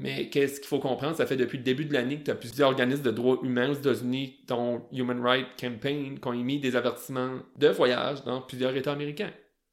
Mais 0.00 0.28
qu'est-ce 0.28 0.60
qu'il 0.60 0.68
faut 0.68 0.78
comprendre? 0.78 1.16
Ça 1.16 1.26
fait 1.26 1.36
depuis 1.36 1.58
le 1.58 1.64
début 1.64 1.84
de 1.84 1.92
l'année 1.92 2.18
que 2.18 2.24
tu 2.24 2.30
as 2.30 2.34
plusieurs 2.34 2.70
organismes 2.70 3.02
de 3.02 3.10
droits 3.10 3.38
humains 3.42 3.70
aux 3.70 3.74
États-Unis, 3.74 4.38
dont 4.46 4.86
Human 4.92 5.20
Rights 5.20 5.48
Campaign, 5.60 6.18
qui 6.18 6.28
ont 6.28 6.32
émis 6.32 6.58
des 6.58 6.76
avertissements 6.76 7.38
de 7.56 7.68
voyage 7.68 8.24
dans 8.24 8.40
plusieurs 8.40 8.76
États 8.76 8.92
américains. 8.92 9.32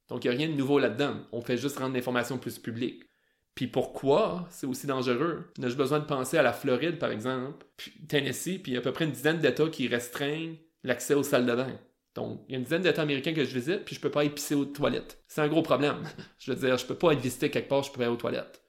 Donc, 0.09 0.25
il 0.25 0.29
n'y 0.29 0.35
a 0.35 0.37
rien 0.37 0.49
de 0.49 0.53
nouveau 0.53 0.79
là-dedans. 0.79 1.15
On 1.31 1.41
fait 1.41 1.57
juste 1.57 1.79
rendre 1.79 1.95
l'information 1.95 2.37
plus 2.37 2.59
publique. 2.59 3.03
Puis 3.55 3.67
pourquoi? 3.67 4.47
C'est 4.49 4.65
aussi 4.65 4.87
dangereux? 4.87 5.51
Juste 5.61 5.77
besoin 5.77 5.99
de 5.99 6.05
penser 6.05 6.37
à 6.37 6.41
la 6.41 6.53
Floride, 6.53 6.97
par 6.97 7.11
exemple, 7.11 7.65
puis 7.77 7.91
Tennessee, 8.07 8.59
puis 8.61 8.75
à 8.77 8.81
peu 8.81 8.91
près 8.91 9.05
une 9.05 9.11
dizaine 9.11 9.39
d'États 9.39 9.69
qui 9.69 9.87
restreignent 9.87 10.57
l'accès 10.83 11.13
aux 11.13 11.23
salles 11.23 11.45
de 11.45 11.55
bain. 11.55 11.79
Donc, 12.15 12.41
il 12.47 12.51
y 12.51 12.55
a 12.55 12.57
une 12.57 12.63
dizaine 12.63 12.81
d'États 12.81 13.01
américains 13.01 13.33
que 13.33 13.43
je 13.43 13.53
visite, 13.53 13.85
puis 13.85 13.95
je 13.95 14.01
peux 14.01 14.11
pas 14.11 14.23
épicer 14.23 14.55
aux 14.55 14.65
toilettes. 14.65 15.23
C'est 15.27 15.41
un 15.41 15.47
gros 15.47 15.61
problème. 15.61 16.03
je 16.39 16.51
veux 16.51 16.57
dire, 16.59 16.77
je 16.77 16.85
peux 16.85 16.95
pas 16.95 17.13
être 17.13 17.19
visité 17.19 17.49
quelque 17.49 17.69
part, 17.69 17.83
je 17.83 17.91
peux 17.91 18.01
aller 18.01 18.11
aux 18.11 18.17
toilettes. 18.17 18.62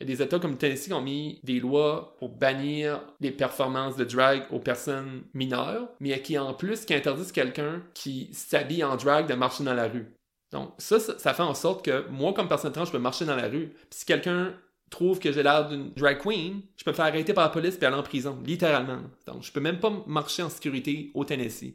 Il 0.00 0.08
y 0.08 0.12
a 0.12 0.16
des 0.16 0.22
États 0.22 0.38
comme 0.38 0.56
Tennessee 0.56 0.86
qui 0.86 0.94
ont 0.94 1.02
mis 1.02 1.40
des 1.44 1.60
lois 1.60 2.16
pour 2.18 2.30
bannir 2.30 3.02
les 3.20 3.30
performances 3.30 3.96
de 3.96 4.04
drag 4.04 4.44
aux 4.50 4.58
personnes 4.58 5.24
mineures, 5.34 5.88
mais 6.00 6.20
qui 6.22 6.38
en 6.38 6.54
plus 6.54 6.86
qui 6.86 6.94
interdisent 6.94 7.32
quelqu'un 7.32 7.82
qui 7.92 8.30
s'habille 8.32 8.82
en 8.82 8.96
drag 8.96 9.28
de 9.28 9.34
marcher 9.34 9.62
dans 9.62 9.74
la 9.74 9.88
rue. 9.88 10.06
Donc 10.52 10.72
ça, 10.78 10.98
ça, 10.98 11.34
fait 11.34 11.42
en 11.42 11.54
sorte 11.54 11.84
que 11.84 12.08
moi, 12.08 12.32
comme 12.32 12.48
personne 12.48 12.72
trans, 12.72 12.86
je 12.86 12.92
peux 12.92 12.98
marcher 12.98 13.26
dans 13.26 13.36
la 13.36 13.48
rue. 13.48 13.68
Puis 13.90 14.00
si 14.00 14.04
quelqu'un 14.06 14.54
trouve 14.90 15.18
que 15.20 15.32
j'ai 15.32 15.42
l'air 15.42 15.68
d'une 15.68 15.92
drag 15.92 16.18
queen, 16.18 16.62
je 16.76 16.84
peux 16.84 16.90
me 16.90 16.96
faire 16.96 17.04
arrêter 17.04 17.34
par 17.34 17.44
la 17.44 17.50
police 17.50 17.78
et 17.80 17.84
aller 17.84 17.96
en 17.96 18.02
prison, 18.02 18.38
littéralement. 18.44 19.02
Donc 19.26 19.42
je 19.42 19.52
peux 19.52 19.60
même 19.60 19.78
pas 19.78 19.92
marcher 20.06 20.42
en 20.42 20.48
sécurité 20.48 21.10
au 21.14 21.24
Tennessee. 21.24 21.74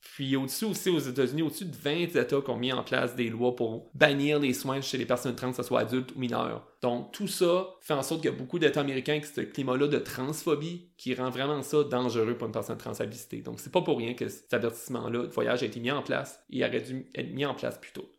Puis 0.00 0.36
au-dessus 0.36 0.64
aussi 0.64 0.90
aux 0.90 0.98
États-Unis, 0.98 1.42
au-dessus 1.42 1.64
de 1.64 1.76
20 1.76 1.90
États 1.90 2.24
qui 2.24 2.50
ont 2.50 2.56
mis 2.56 2.72
en 2.72 2.82
place 2.82 3.16
des 3.16 3.28
lois 3.28 3.54
pour 3.56 3.90
bannir 3.94 4.38
les 4.38 4.54
soins 4.54 4.80
chez 4.80 4.96
les 4.96 5.06
personnes 5.06 5.34
trans, 5.34 5.50
que 5.50 5.56
ce 5.56 5.62
soit 5.62 5.80
adultes 5.80 6.12
ou 6.14 6.18
mineurs. 6.20 6.66
Donc 6.82 7.12
tout 7.12 7.26
ça 7.26 7.66
fait 7.80 7.94
en 7.94 8.02
sorte 8.02 8.22
qu'il 8.22 8.30
y 8.30 8.34
a 8.34 8.36
beaucoup 8.36 8.58
d'États 8.58 8.80
américains 8.80 9.18
qui 9.20 9.26
ont 9.26 9.32
ce 9.34 9.40
climat-là 9.40 9.88
de 9.88 9.98
transphobie 9.98 10.90
qui 10.96 11.14
rend 11.14 11.30
vraiment 11.30 11.62
ça 11.62 11.82
dangereux 11.82 12.36
pour 12.36 12.46
une 12.46 12.52
personne 12.52 12.78
trans 12.78 12.92
à 12.92 13.04
visiter. 13.04 13.42
Donc 13.42 13.58
c'est 13.60 13.72
pas 13.72 13.82
pour 13.82 13.98
rien 13.98 14.14
que 14.14 14.28
cet 14.28 14.54
avertissement-là 14.54 15.24
de 15.24 15.32
voyage 15.32 15.62
a 15.62 15.66
été 15.66 15.80
mis 15.80 15.90
en 15.90 16.02
place 16.02 16.40
et 16.50 16.64
aurait 16.64 16.80
dû 16.80 17.06
être 17.14 17.32
mis 17.32 17.44
en 17.44 17.54
place 17.54 17.78
plus 17.78 17.92
tôt. 17.92 18.10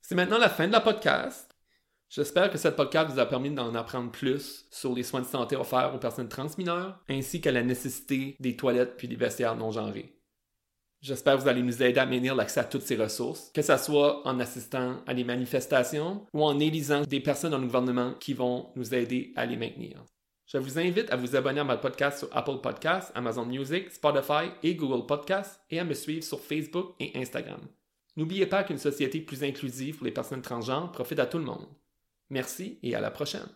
C'est 0.00 0.14
maintenant 0.14 0.38
la 0.38 0.48
fin 0.48 0.66
de 0.66 0.72
la 0.72 0.80
podcast. 0.80 1.54
J'espère 2.08 2.50
que 2.50 2.56
cette 2.56 2.76
podcast 2.76 3.10
vous 3.10 3.18
a 3.18 3.26
permis 3.26 3.50
d'en 3.50 3.74
apprendre 3.74 4.10
plus 4.10 4.66
sur 4.70 4.94
les 4.94 5.02
soins 5.02 5.20
de 5.20 5.26
santé 5.26 5.56
offerts 5.56 5.94
aux 5.94 5.98
personnes 5.98 6.30
trans 6.30 6.48
mineures, 6.56 6.98
ainsi 7.10 7.42
qu'à 7.42 7.52
la 7.52 7.62
nécessité 7.62 8.34
des 8.40 8.56
toilettes 8.56 8.96
puis 8.96 9.08
des 9.08 9.16
vestiaires 9.16 9.56
non 9.56 9.70
genrés. 9.70 10.17
J'espère 11.00 11.36
que 11.36 11.42
vous 11.42 11.48
allez 11.48 11.62
nous 11.62 11.82
aider 11.82 12.00
à 12.00 12.06
maintenir 12.06 12.34
l'accès 12.34 12.60
à 12.60 12.64
toutes 12.64 12.82
ces 12.82 12.96
ressources, 12.96 13.50
que 13.54 13.62
ce 13.62 13.76
soit 13.76 14.26
en 14.26 14.40
assistant 14.40 14.96
à 15.06 15.14
des 15.14 15.22
manifestations 15.22 16.26
ou 16.32 16.42
en 16.44 16.58
élisant 16.58 17.02
des 17.02 17.20
personnes 17.20 17.52
dans 17.52 17.58
le 17.58 17.66
gouvernement 17.66 18.14
qui 18.18 18.34
vont 18.34 18.72
nous 18.74 18.94
aider 18.94 19.32
à 19.36 19.46
les 19.46 19.56
maintenir. 19.56 20.04
Je 20.46 20.58
vous 20.58 20.78
invite 20.78 21.10
à 21.12 21.16
vous 21.16 21.36
abonner 21.36 21.60
à 21.60 21.64
mon 21.64 21.76
podcast 21.76 22.18
sur 22.20 22.36
Apple 22.36 22.60
Podcasts, 22.62 23.12
Amazon 23.14 23.44
Music, 23.44 23.90
Spotify 23.90 24.50
et 24.62 24.74
Google 24.74 25.06
Podcasts 25.06 25.60
et 25.70 25.78
à 25.78 25.84
me 25.84 25.94
suivre 25.94 26.24
sur 26.24 26.40
Facebook 26.40 26.94
et 26.98 27.12
Instagram. 27.16 27.60
N'oubliez 28.16 28.46
pas 28.46 28.64
qu'une 28.64 28.78
société 28.78 29.20
plus 29.20 29.44
inclusive 29.44 29.96
pour 29.96 30.06
les 30.06 30.10
personnes 30.10 30.42
transgenres 30.42 30.90
profite 30.90 31.20
à 31.20 31.26
tout 31.26 31.38
le 31.38 31.44
monde. 31.44 31.68
Merci 32.30 32.78
et 32.82 32.94
à 32.94 33.00
la 33.00 33.10
prochaine. 33.10 33.46